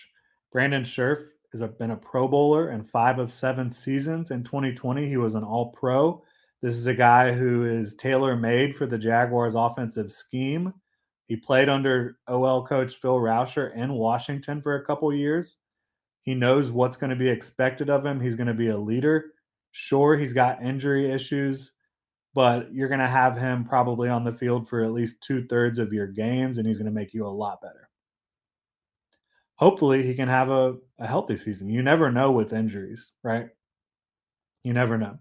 Brandon 0.53 0.83
Scherff 0.83 1.21
has 1.53 1.63
been 1.79 1.93
a 1.93 1.97
Pro 1.97 2.29
Bowler 2.29 2.73
in 2.73 2.85
five 2.85 3.19
of 3.19 3.33
seven 3.33 3.71
seasons. 3.71 4.31
In 4.31 4.45
2020, 4.45 5.09
he 5.09 5.17
was 5.17 5.35
an 5.35 5.43
All 5.43 5.73
Pro. 5.73 6.23
This 6.61 6.75
is 6.75 6.87
a 6.87 6.93
guy 6.93 7.33
who 7.33 7.65
is 7.65 7.95
tailor 7.95 8.37
made 8.37 8.77
for 8.77 8.85
the 8.85 8.99
Jaguars' 8.99 9.55
offensive 9.55 10.13
scheme. 10.13 10.75
He 11.29 11.37
played 11.37 11.71
under 11.71 12.19
OL 12.29 12.67
coach 12.67 12.97
Phil 12.97 13.17
Rauscher 13.17 13.75
in 13.75 13.95
Washington 13.95 14.61
for 14.61 14.75
a 14.75 14.85
couple 14.85 15.15
years. 15.15 15.57
He 16.29 16.35
knows 16.35 16.71
what's 16.71 16.97
going 16.97 17.11
to 17.11 17.17
be 17.17 17.29
expected 17.29 17.89
of 17.89 18.05
him. 18.05 18.21
He's 18.21 18.37
going 18.37 18.49
to 18.49 18.55
be 18.55 18.69
a 18.69 18.77
leader. 18.77 19.33
Sure, 19.73 20.17
he's 20.17 20.33
got 20.33 20.63
injury 20.63 21.11
issues, 21.11 21.73
but 22.35 22.73
you're 22.73 22.89
going 22.89 23.01
to 23.01 23.07
have 23.07 23.37
him 23.37 23.65
probably 23.65 24.09
on 24.09 24.25
the 24.25 24.33
field 24.33 24.69
for 24.69 24.85
at 24.85 24.93
least 24.93 25.21
two 25.21 25.47
thirds 25.47 25.79
of 25.79 25.93
your 25.93 26.07
games, 26.07 26.59
and 26.59 26.67
he's 26.67 26.79
going 26.79 26.87
to 26.87 26.93
make 26.93 27.15
you 27.15 27.25
a 27.25 27.29
lot 27.29 27.61
better 27.63 27.89
hopefully 29.59 30.05
he 30.05 30.15
can 30.15 30.29
have 30.29 30.51
a, 30.51 30.77
a 30.99 31.07
healthy 31.07 31.37
season. 31.37 31.69
You 31.69 31.83
never 31.83 32.11
know 32.11 32.31
with 32.31 32.53
injuries, 32.53 33.13
right? 33.23 33.49
You 34.63 34.73
never 34.73 34.97
know. 34.97 35.19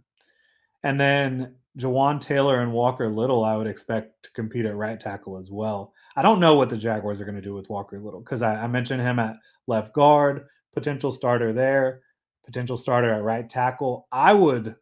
And 0.83 1.01
then 1.01 1.55
Jawaan 1.77 2.21
Taylor 2.21 2.61
and 2.61 2.71
Walker 2.71 3.09
Little, 3.09 3.43
I 3.43 3.57
would 3.57 3.67
expect 3.67 4.23
to 4.23 4.31
compete 4.31 4.65
at 4.65 4.75
right 4.75 4.99
tackle 4.99 5.37
as 5.37 5.49
well. 5.51 5.93
I 6.15 6.21
don't 6.21 6.39
know 6.39 6.53
what 6.53 6.69
the 6.69 6.77
Jaguars 6.77 7.19
are 7.19 7.25
going 7.25 7.35
to 7.35 7.41
do 7.41 7.55
with 7.55 7.69
Walker 7.69 7.99
Little 7.99 8.19
because 8.19 8.43
I, 8.43 8.63
I, 8.63 8.67
mentioned 8.67 9.01
him 9.01 9.19
at 9.19 9.37
left 9.65 9.93
guard, 9.93 10.45
potential 10.77 11.09
starter 11.09 11.53
there, 11.53 12.01
potential 12.45 12.77
starter 12.77 13.11
at 13.11 13.23
right 13.23 13.49
tackle. 13.49 14.07
I 14.11 14.31
would 14.31 14.75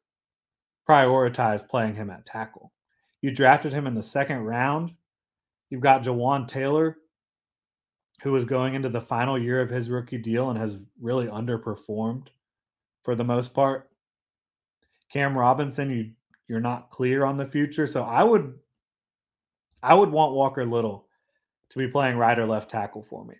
prioritize 0.89 1.65
playing 1.65 1.95
him 1.95 2.09
at 2.09 2.25
tackle. 2.25 2.73
You 3.21 3.31
drafted 3.31 3.71
him 3.71 3.87
in 3.87 3.95
the 3.95 4.03
second 4.03 4.39
round. 4.39 4.91
You've 5.69 5.79
got 5.79 6.03
Jawaan 6.03 6.49
Taylor, 6.49 6.97
who 8.21 8.35
is 8.35 8.43
going 8.43 8.73
into 8.73 8.89
the 8.89 8.99
final 8.99 9.39
year 9.39 9.61
of 9.61 9.69
his 9.69 9.89
rookie 9.89 10.17
deal 10.17 10.49
and 10.49 10.59
has 10.59 10.77
really 10.99 11.27
underperformed 11.27 12.27
for 13.03 13.15
the 13.15 13.23
most 13.23 13.53
part. 13.53 13.89
Cam 15.09 15.37
Robinson, 15.37 15.89
you 15.89 16.11
you're 16.49 16.59
not 16.59 16.89
clear 16.89 17.23
on 17.23 17.37
the 17.37 17.47
future, 17.47 17.87
so 17.87 18.03
I 18.03 18.21
would 18.21 18.53
I 19.81 19.93
would 19.93 20.11
want 20.11 20.33
Walker 20.33 20.65
Little 20.65 21.07
to 21.69 21.77
be 21.77 21.87
playing 21.87 22.17
right 22.17 22.37
or 22.37 22.45
left 22.45 22.69
tackle 22.69 23.05
for 23.09 23.23
me. 23.23 23.35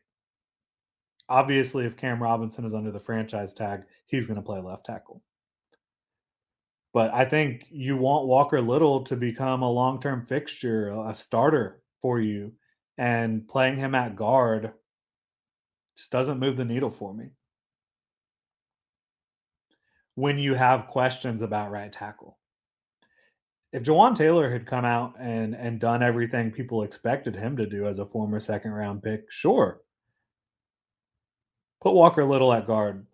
Obviously, 1.28 1.86
if 1.86 1.98
Cam 1.98 2.22
Robinson 2.22 2.66
is 2.66 2.74
under 2.74 2.92
the 2.92 3.00
franchise 3.00 3.54
tag, 3.54 3.84
he's 4.06 4.26
going 4.26 4.40
to 4.40 4.46
play 4.46 4.60
left 4.60 4.86
tackle. 4.86 5.24
But 6.94 7.14
I 7.14 7.26
think 7.26 7.66
you 7.70 7.98
want 7.98 8.28
Walker 8.28 8.62
Little 8.62 9.04
to 9.06 9.16
become 9.16 9.64
a 9.64 9.72
long 9.72 10.00
term 10.00 10.26
fixture, 10.28 10.90
a 10.90 11.14
starter 11.14 11.82
for 12.02 12.20
you 12.20 12.54
and 12.98 13.48
playing 13.48 13.78
him 13.78 13.96
at 13.96 14.16
guard 14.16 14.72
just 15.98 16.12
doesn't 16.12 16.40
move 16.40 16.58
the 16.58 16.66
needle 16.66 16.92
for 16.92 17.14
me. 17.14 17.30
When 20.16 20.38
you 20.38 20.54
have 20.54 20.88
questions 20.88 21.42
about 21.42 21.72
right 21.72 21.92
tackle. 21.92 22.38
If 23.74 23.84
Jawaan 23.84 24.16
Taylor 24.16 24.50
had 24.50 24.66
come 24.66 24.86
out 24.86 25.16
and 25.20 25.54
and 25.54 25.80
done 25.80 26.02
everything 26.02 26.52
people 26.52 26.84
expected 26.84 27.36
him 27.36 27.58
to 27.58 27.66
do 27.66 27.88
as 27.88 28.00
a 28.00 28.06
former 28.06 28.40
second 28.40 28.72
round 28.72 29.04
pick, 29.04 29.30
sure. 29.30 29.82
Put 31.86 31.94
Walker 31.94 32.26
Little 32.26 32.52
at 32.52 32.68
guard. 32.68 33.06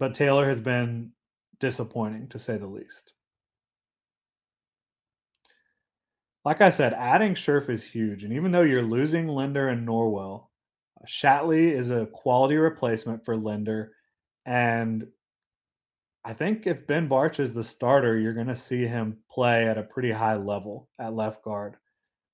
But 0.00 0.14
Taylor 0.14 0.46
has 0.46 0.58
been 0.58 1.12
disappointing 1.60 2.26
to 2.30 2.38
say 2.40 2.56
the 2.56 2.66
least. 2.66 3.12
like 6.44 6.60
I 6.60 6.70
said, 6.70 6.94
adding 6.94 7.34
Scherff 7.34 7.70
is 7.70 7.82
huge. 7.84 8.24
And 8.24 8.32
even 8.32 8.50
though 8.50 8.62
you're 8.62 8.82
losing 8.82 9.28
Linder 9.28 9.68
and 9.68 9.86
Norwell, 9.86 10.46
Shatley 11.06 11.70
is 11.70 11.90
a 11.90 12.06
quality 12.06 12.56
replacement 12.56 13.24
for 13.24 13.36
Linder. 13.36 13.92
And 14.44 15.06
I 16.24 16.32
think 16.32 16.66
if 16.66 16.86
Ben 16.86 17.08
Bartch 17.08 17.38
is 17.38 17.54
the 17.54 17.62
starter, 17.62 18.18
you're 18.18 18.34
going 18.34 18.48
to 18.48 18.56
see 18.56 18.86
him 18.86 19.18
play 19.30 19.68
at 19.68 19.78
a 19.78 19.84
pretty 19.84 20.10
high 20.10 20.36
level 20.36 20.88
at 20.98 21.14
left 21.14 21.44
guard. 21.44 21.76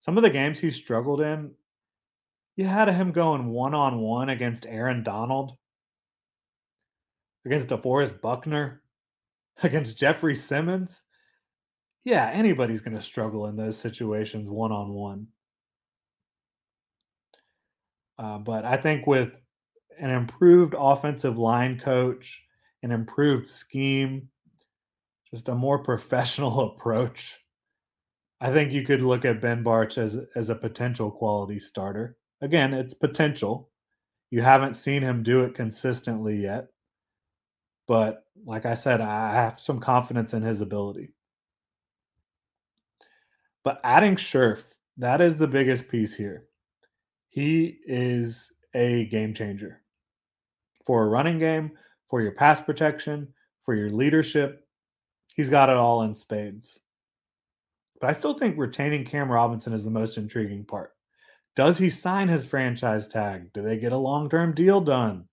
Some 0.00 0.16
of 0.16 0.22
the 0.22 0.30
games 0.30 0.58
he 0.58 0.70
struggled 0.70 1.20
in, 1.20 1.50
you 2.58 2.66
had 2.66 2.88
him 2.88 3.12
going 3.12 3.46
one 3.46 3.74
on 3.74 3.98
one 4.00 4.28
against 4.28 4.66
Aaron 4.66 5.02
Donald, 5.02 5.56
against 7.46 7.68
DeForest 7.68 8.20
Buckner, 8.20 8.82
against 9.62 9.98
Jeffrey 9.98 10.34
Simmons 10.34 11.02
yeah, 12.08 12.30
anybody's 12.32 12.80
going 12.80 12.96
to 12.96 13.02
struggle 13.02 13.46
in 13.46 13.56
those 13.56 13.76
situations 13.76 14.48
one 14.48 14.72
on 14.72 14.94
one. 14.94 15.26
But 18.16 18.64
I 18.64 18.76
think 18.78 19.06
with 19.06 19.32
an 19.98 20.10
improved 20.10 20.74
offensive 20.78 21.36
line 21.36 21.78
coach, 21.78 22.42
an 22.82 22.92
improved 22.92 23.48
scheme, 23.48 24.28
just 25.30 25.48
a 25.48 25.54
more 25.54 25.84
professional 25.84 26.60
approach, 26.72 27.36
I 28.40 28.52
think 28.52 28.72
you 28.72 28.86
could 28.86 29.02
look 29.02 29.24
at 29.24 29.42
Ben 29.42 29.62
Bartch 29.64 29.98
as 29.98 30.16
as 30.36 30.48
a 30.48 30.54
potential 30.54 31.10
quality 31.10 31.60
starter. 31.60 32.16
Again, 32.40 32.72
it's 32.74 32.94
potential. 32.94 33.70
You 34.30 34.42
haven't 34.42 34.74
seen 34.74 35.02
him 35.02 35.22
do 35.22 35.42
it 35.42 35.54
consistently 35.54 36.36
yet. 36.36 36.68
But 37.86 38.24
like 38.44 38.66
I 38.66 38.74
said, 38.74 39.00
I 39.00 39.32
have 39.32 39.58
some 39.58 39.80
confidence 39.80 40.34
in 40.34 40.42
his 40.42 40.60
ability. 40.60 41.10
But 43.64 43.80
adding 43.82 44.16
Scherff, 44.16 44.64
that 44.98 45.20
is 45.20 45.38
the 45.38 45.48
biggest 45.48 45.88
piece 45.88 46.14
here. 46.14 46.44
He 47.28 47.78
is 47.86 48.52
a 48.74 49.06
game 49.06 49.34
changer 49.34 49.82
for 50.86 51.04
a 51.04 51.08
running 51.08 51.38
game, 51.38 51.72
for 52.08 52.22
your 52.22 52.32
pass 52.32 52.60
protection, 52.60 53.28
for 53.64 53.74
your 53.74 53.90
leadership. 53.90 54.66
He's 55.34 55.50
got 55.50 55.68
it 55.68 55.76
all 55.76 56.02
in 56.02 56.14
spades. 56.14 56.78
But 58.00 58.10
I 58.10 58.12
still 58.12 58.34
think 58.34 58.56
retaining 58.56 59.04
Cam 59.04 59.30
Robinson 59.30 59.72
is 59.72 59.84
the 59.84 59.90
most 59.90 60.18
intriguing 60.18 60.64
part. 60.64 60.94
Does 61.58 61.78
he 61.78 61.90
sign 61.90 62.28
his 62.28 62.46
franchise 62.46 63.08
tag? 63.08 63.52
Do 63.52 63.62
they 63.62 63.78
get 63.78 63.90
a 63.90 63.96
long 63.96 64.30
term 64.30 64.54
deal 64.54 64.80
done? 64.80 65.24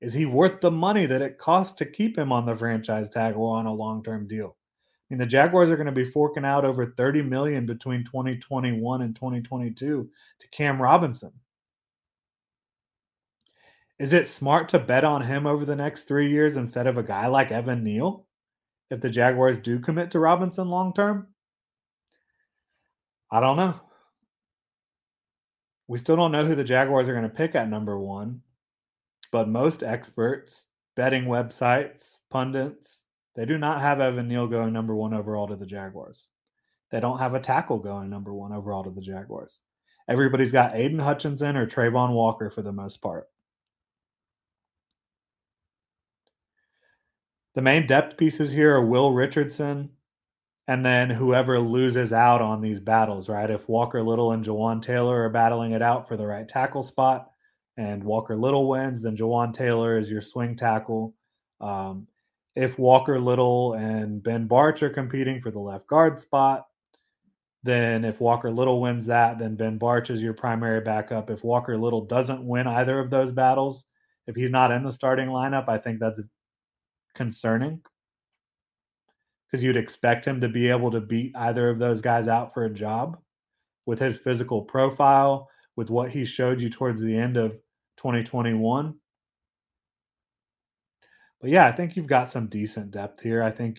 Is 0.00 0.12
he 0.12 0.26
worth 0.26 0.60
the 0.60 0.72
money 0.72 1.06
that 1.06 1.22
it 1.22 1.38
costs 1.38 1.76
to 1.76 1.86
keep 1.86 2.18
him 2.18 2.32
on 2.32 2.44
the 2.44 2.56
franchise 2.56 3.08
tag 3.08 3.36
or 3.36 3.56
on 3.56 3.66
a 3.66 3.72
long 3.72 4.02
term 4.02 4.26
deal? 4.26 4.56
I 4.56 5.14
mean, 5.14 5.18
the 5.20 5.26
Jaguars 5.26 5.70
are 5.70 5.76
going 5.76 5.86
to 5.86 5.92
be 5.92 6.10
forking 6.10 6.44
out 6.44 6.64
over 6.64 6.86
30 6.86 7.22
million 7.22 7.66
between 7.66 8.02
2021 8.02 9.02
and 9.02 9.14
2022 9.14 10.10
to 10.40 10.48
Cam 10.48 10.82
Robinson. 10.82 11.30
Is 14.00 14.12
it 14.12 14.26
smart 14.26 14.70
to 14.70 14.80
bet 14.80 15.04
on 15.04 15.22
him 15.22 15.46
over 15.46 15.64
the 15.64 15.76
next 15.76 16.08
three 16.08 16.30
years 16.32 16.56
instead 16.56 16.88
of 16.88 16.98
a 16.98 17.04
guy 17.04 17.28
like 17.28 17.52
Evan 17.52 17.84
Neal 17.84 18.26
if 18.90 19.00
the 19.00 19.08
Jaguars 19.08 19.58
do 19.58 19.78
commit 19.78 20.10
to 20.10 20.18
Robinson 20.18 20.68
long 20.68 20.92
term? 20.92 21.28
I 23.30 23.38
don't 23.38 23.56
know. 23.56 23.80
We 25.90 25.98
still 25.98 26.14
don't 26.14 26.30
know 26.30 26.44
who 26.44 26.54
the 26.54 26.62
Jaguars 26.62 27.08
are 27.08 27.14
going 27.14 27.28
to 27.28 27.28
pick 27.28 27.56
at 27.56 27.68
number 27.68 27.98
one, 27.98 28.42
but 29.32 29.48
most 29.48 29.82
experts, 29.82 30.66
betting 30.94 31.24
websites, 31.24 32.20
pundits, 32.30 33.02
they 33.34 33.44
do 33.44 33.58
not 33.58 33.80
have 33.80 34.00
Evan 34.00 34.28
Neal 34.28 34.46
going 34.46 34.72
number 34.72 34.94
one 34.94 35.12
overall 35.12 35.48
to 35.48 35.56
the 35.56 35.66
Jaguars. 35.66 36.28
They 36.92 37.00
don't 37.00 37.18
have 37.18 37.34
a 37.34 37.40
tackle 37.40 37.80
going 37.80 38.08
number 38.08 38.32
one 38.32 38.52
overall 38.52 38.84
to 38.84 38.90
the 38.90 39.00
Jaguars. 39.00 39.62
Everybody's 40.08 40.52
got 40.52 40.76
Aidan 40.76 41.00
Hutchinson 41.00 41.56
or 41.56 41.66
Travon 41.66 42.12
Walker 42.12 42.50
for 42.50 42.62
the 42.62 42.70
most 42.70 42.98
part. 42.98 43.26
The 47.54 47.62
main 47.62 47.88
depth 47.88 48.16
pieces 48.16 48.52
here 48.52 48.76
are 48.76 48.86
Will 48.86 49.12
Richardson, 49.12 49.90
and 50.70 50.86
then 50.86 51.10
whoever 51.10 51.58
loses 51.58 52.12
out 52.12 52.40
on 52.40 52.60
these 52.60 52.78
battles, 52.78 53.28
right? 53.28 53.50
If 53.50 53.68
Walker 53.68 54.04
Little 54.04 54.30
and 54.30 54.44
Jawaan 54.44 54.80
Taylor 54.80 55.24
are 55.24 55.28
battling 55.28 55.72
it 55.72 55.82
out 55.82 56.06
for 56.06 56.16
the 56.16 56.24
right 56.24 56.46
tackle 56.46 56.84
spot, 56.84 57.28
and 57.76 58.04
Walker 58.04 58.36
Little 58.36 58.68
wins, 58.68 59.02
then 59.02 59.16
Jawaan 59.16 59.52
Taylor 59.52 59.98
is 59.98 60.08
your 60.08 60.20
swing 60.20 60.54
tackle. 60.54 61.12
Um, 61.60 62.06
if 62.54 62.78
Walker 62.78 63.18
Little 63.18 63.72
and 63.72 64.22
Ben 64.22 64.48
Bartch 64.48 64.80
are 64.82 64.90
competing 64.90 65.40
for 65.40 65.50
the 65.50 65.58
left 65.58 65.88
guard 65.88 66.20
spot, 66.20 66.68
then 67.64 68.04
if 68.04 68.20
Walker 68.20 68.52
Little 68.52 68.80
wins 68.80 69.06
that, 69.06 69.40
then 69.40 69.56
Ben 69.56 69.76
Bartch 69.76 70.08
is 70.08 70.22
your 70.22 70.34
primary 70.34 70.82
backup. 70.82 71.30
If 71.30 71.42
Walker 71.42 71.76
Little 71.76 72.04
doesn't 72.04 72.46
win 72.46 72.68
either 72.68 73.00
of 73.00 73.10
those 73.10 73.32
battles, 73.32 73.86
if 74.28 74.36
he's 74.36 74.50
not 74.50 74.70
in 74.70 74.84
the 74.84 74.92
starting 74.92 75.30
lineup, 75.30 75.68
I 75.68 75.78
think 75.78 75.98
that's 75.98 76.20
concerning 77.16 77.82
because 79.50 79.62
you'd 79.62 79.76
expect 79.76 80.24
him 80.24 80.40
to 80.40 80.48
be 80.48 80.68
able 80.68 80.90
to 80.90 81.00
beat 81.00 81.32
either 81.36 81.68
of 81.68 81.78
those 81.78 82.00
guys 82.00 82.28
out 82.28 82.54
for 82.54 82.64
a 82.64 82.70
job 82.70 83.18
with 83.86 83.98
his 83.98 84.18
physical 84.18 84.62
profile, 84.62 85.48
with 85.76 85.90
what 85.90 86.10
he 86.10 86.24
showed 86.24 86.60
you 86.60 86.70
towards 86.70 87.00
the 87.00 87.16
end 87.16 87.36
of 87.36 87.52
2021. 87.96 88.94
But 91.40 91.50
yeah, 91.50 91.66
I 91.66 91.72
think 91.72 91.96
you've 91.96 92.06
got 92.06 92.28
some 92.28 92.46
decent 92.46 92.90
depth 92.90 93.22
here. 93.22 93.42
I 93.42 93.50
think 93.50 93.78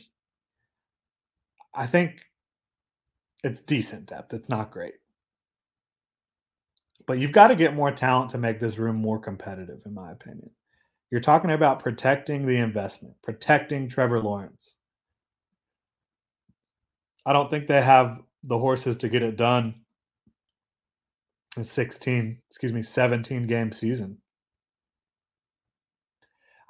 I 1.73 1.85
think 1.85 2.19
it's 3.43 3.61
decent 3.61 4.07
depth. 4.07 4.33
It's 4.33 4.49
not 4.49 4.71
great. 4.71 4.95
But 7.07 7.19
you've 7.19 7.31
got 7.31 7.47
to 7.47 7.55
get 7.55 7.75
more 7.75 7.91
talent 7.91 8.31
to 8.31 8.37
make 8.37 8.59
this 8.59 8.77
room 8.77 8.97
more 8.97 9.19
competitive, 9.19 9.79
in 9.85 9.93
my 9.93 10.11
opinion. 10.11 10.49
You're 11.09 11.21
talking 11.21 11.51
about 11.51 11.81
protecting 11.81 12.45
the 12.45 12.57
investment, 12.57 13.15
protecting 13.23 13.87
Trevor 13.87 14.21
Lawrence. 14.21 14.77
I 17.25 17.33
don't 17.33 17.49
think 17.49 17.67
they 17.67 17.81
have 17.81 18.21
the 18.43 18.57
horses 18.57 18.97
to 18.97 19.09
get 19.09 19.23
it 19.23 19.37
done 19.37 19.75
in 21.57 21.63
16, 21.63 22.37
excuse 22.49 22.73
me, 22.73 22.81
17 22.81 23.47
game 23.47 23.71
season. 23.71 24.17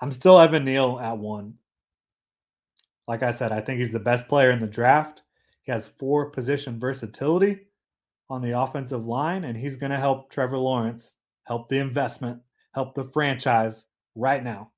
I'm 0.01 0.11
still 0.11 0.39
Evan 0.39 0.65
Neal 0.65 0.99
at 0.99 1.17
one. 1.17 1.55
Like 3.07 3.23
I 3.23 3.31
said, 3.31 3.51
I 3.51 3.61
think 3.61 3.79
he's 3.79 3.91
the 3.91 3.99
best 3.99 4.27
player 4.27 4.51
in 4.51 4.59
the 4.59 4.67
draft. 4.67 5.21
He 5.63 5.71
has 5.71 5.87
four 5.87 6.31
position 6.31 6.79
versatility 6.79 7.67
on 8.29 8.41
the 8.41 8.57
offensive 8.59 9.05
line, 9.05 9.43
and 9.43 9.57
he's 9.57 9.75
going 9.75 9.91
to 9.91 9.97
help 9.99 10.31
Trevor 10.31 10.57
Lawrence, 10.57 11.15
help 11.43 11.69
the 11.69 11.77
investment, 11.77 12.41
help 12.73 12.95
the 12.95 13.03
franchise 13.03 13.85
right 14.15 14.43
now. 14.43 14.71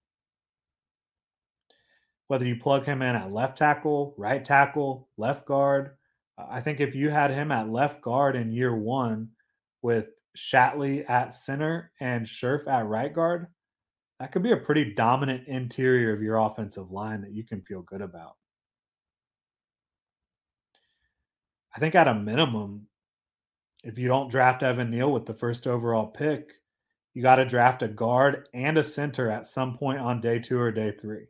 Whether 2.27 2.45
you 2.45 2.55
plug 2.55 2.85
him 2.85 3.01
in 3.01 3.15
at 3.15 3.31
left 3.31 3.57
tackle, 3.57 4.15
right 4.17 4.43
tackle, 4.43 5.09
left 5.17 5.45
guard, 5.45 5.97
uh, 6.37 6.45
I 6.49 6.61
think 6.61 6.79
if 6.79 6.95
you 6.95 7.09
had 7.09 7.31
him 7.31 7.51
at 7.51 7.69
left 7.69 8.01
guard 8.01 8.35
in 8.35 8.51
year 8.51 8.75
one 8.75 9.29
with 9.81 10.07
Shatley 10.37 11.07
at 11.09 11.35
center 11.35 11.91
and 11.99 12.25
Scherff 12.25 12.67
at 12.67 12.87
right 12.87 13.13
guard, 13.13 13.47
that 14.19 14.31
could 14.31 14.43
be 14.43 14.51
a 14.51 14.57
pretty 14.57 14.93
dominant 14.93 15.47
interior 15.47 16.13
of 16.13 16.21
your 16.21 16.37
offensive 16.37 16.91
line 16.91 17.21
that 17.21 17.33
you 17.33 17.43
can 17.43 17.61
feel 17.61 17.81
good 17.81 18.01
about. 18.01 18.35
I 21.75 21.79
think 21.79 21.95
at 21.95 22.07
a 22.07 22.13
minimum, 22.13 22.87
if 23.83 23.97
you 23.97 24.07
don't 24.07 24.31
draft 24.31 24.63
Evan 24.63 24.91
Neal 24.91 25.11
with 25.11 25.25
the 25.25 25.33
first 25.33 25.67
overall 25.67 26.07
pick, 26.07 26.53
you 27.13 27.21
got 27.21 27.35
to 27.35 27.45
draft 27.45 27.83
a 27.83 27.87
guard 27.87 28.47
and 28.53 28.77
a 28.77 28.83
center 28.83 29.29
at 29.29 29.47
some 29.47 29.77
point 29.77 29.99
on 29.99 30.21
day 30.21 30.39
two 30.39 30.59
or 30.59 30.71
day 30.71 30.91
three. 30.91 31.25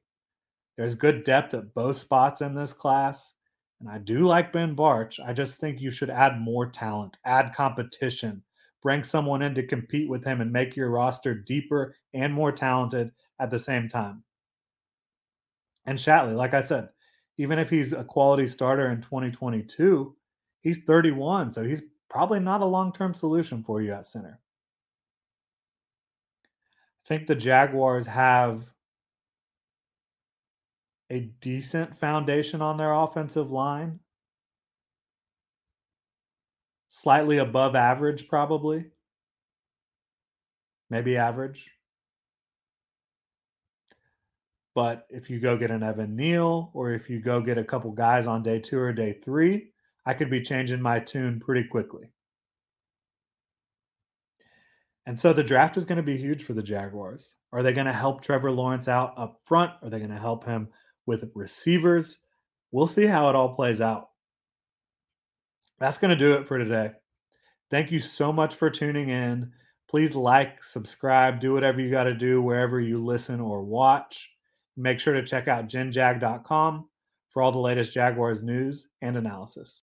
There's 0.77 0.95
good 0.95 1.23
depth 1.23 1.53
at 1.53 1.73
both 1.73 1.97
spots 1.97 2.41
in 2.41 2.55
this 2.55 2.73
class. 2.73 3.33
And 3.79 3.89
I 3.89 3.97
do 3.97 4.19
like 4.19 4.53
Ben 4.53 4.75
Bartch. 4.75 5.19
I 5.23 5.33
just 5.33 5.55
think 5.55 5.81
you 5.81 5.91
should 5.91 6.09
add 6.09 6.39
more 6.39 6.65
talent, 6.65 7.17
add 7.25 7.53
competition, 7.53 8.41
bring 8.81 9.03
someone 9.03 9.41
in 9.41 9.53
to 9.55 9.67
compete 9.67 10.09
with 10.09 10.23
him 10.23 10.41
and 10.41 10.51
make 10.51 10.75
your 10.75 10.89
roster 10.89 11.33
deeper 11.35 11.95
and 12.13 12.33
more 12.33 12.51
talented 12.51 13.11
at 13.39 13.49
the 13.49 13.59
same 13.59 13.89
time. 13.89 14.23
And 15.85 15.99
Shatley, 15.99 16.35
like 16.35 16.53
I 16.53 16.61
said, 16.61 16.89
even 17.37 17.59
if 17.59 17.69
he's 17.69 17.93
a 17.93 18.03
quality 18.03 18.47
starter 18.47 18.89
in 18.89 19.01
2022, 19.01 20.15
he's 20.61 20.79
31, 20.85 21.51
so 21.51 21.63
he's 21.63 21.81
probably 22.09 22.39
not 22.39 22.61
a 22.61 22.65
long-term 22.65 23.13
solution 23.13 23.63
for 23.63 23.81
you 23.81 23.91
at 23.91 24.07
center. 24.07 24.39
I 26.45 27.07
think 27.07 27.27
the 27.27 27.35
Jaguars 27.35 28.07
have 28.07 28.72
a 31.13 31.29
decent 31.41 31.99
foundation 31.99 32.61
on 32.61 32.77
their 32.77 32.91
offensive 32.91 33.51
line. 33.51 33.99
Slightly 36.89 37.37
above 37.37 37.75
average, 37.75 38.27
probably. 38.27 38.85
Maybe 40.89 41.17
average. 41.17 41.69
But 44.75 45.05
if 45.11 45.29
you 45.29 45.39
go 45.39 45.55
get 45.55 45.69
an 45.69 45.83
Evan 45.83 46.15
Neal 46.15 46.71
or 46.73 46.93
if 46.93 47.09
you 47.09 47.19
go 47.19 47.41
get 47.41 47.59
a 47.59 47.63
couple 47.63 47.91
guys 47.91 48.25
on 48.25 48.41
day 48.41 48.59
two 48.59 48.79
or 48.79 48.91
day 48.91 49.19
three, 49.23 49.69
I 50.05 50.15
could 50.15 50.31
be 50.31 50.41
changing 50.41 50.81
my 50.81 50.99
tune 50.99 51.39
pretty 51.39 51.67
quickly. 51.67 52.09
And 55.05 55.19
so 55.19 55.31
the 55.31 55.43
draft 55.43 55.77
is 55.77 55.85
going 55.85 55.97
to 55.97 56.03
be 56.03 56.17
huge 56.17 56.43
for 56.43 56.53
the 56.53 56.63
Jaguars. 56.63 57.35
Are 57.51 57.61
they 57.61 57.73
going 57.73 57.85
to 57.85 57.93
help 57.93 58.21
Trevor 58.21 58.51
Lawrence 58.51 58.87
out 58.87 59.13
up 59.15 59.41
front? 59.43 59.73
Are 59.83 59.89
they 59.89 59.99
going 59.99 60.09
to 60.09 60.17
help 60.17 60.45
him 60.45 60.69
with 61.05 61.31
receivers. 61.33 62.19
We'll 62.71 62.87
see 62.87 63.05
how 63.05 63.29
it 63.29 63.35
all 63.35 63.55
plays 63.55 63.81
out. 63.81 64.09
That's 65.79 65.97
going 65.97 66.09
to 66.09 66.15
do 66.15 66.33
it 66.33 66.47
for 66.47 66.57
today. 66.57 66.91
Thank 67.69 67.91
you 67.91 67.99
so 67.99 68.31
much 68.31 68.55
for 68.55 68.69
tuning 68.69 69.09
in. 69.09 69.51
Please 69.89 70.15
like, 70.15 70.63
subscribe, 70.63 71.39
do 71.39 71.53
whatever 71.53 71.81
you 71.81 71.91
got 71.91 72.05
to 72.05 72.13
do 72.13 72.41
wherever 72.41 72.79
you 72.79 73.03
listen 73.03 73.39
or 73.39 73.63
watch. 73.63 74.29
Make 74.75 74.99
sure 74.99 75.13
to 75.13 75.25
check 75.25 75.47
out 75.47 75.67
genjag.com 75.67 76.87
for 77.29 77.41
all 77.41 77.51
the 77.51 77.59
latest 77.59 77.93
Jaguars 77.93 78.43
news 78.43 78.87
and 79.01 79.17
analysis. 79.17 79.83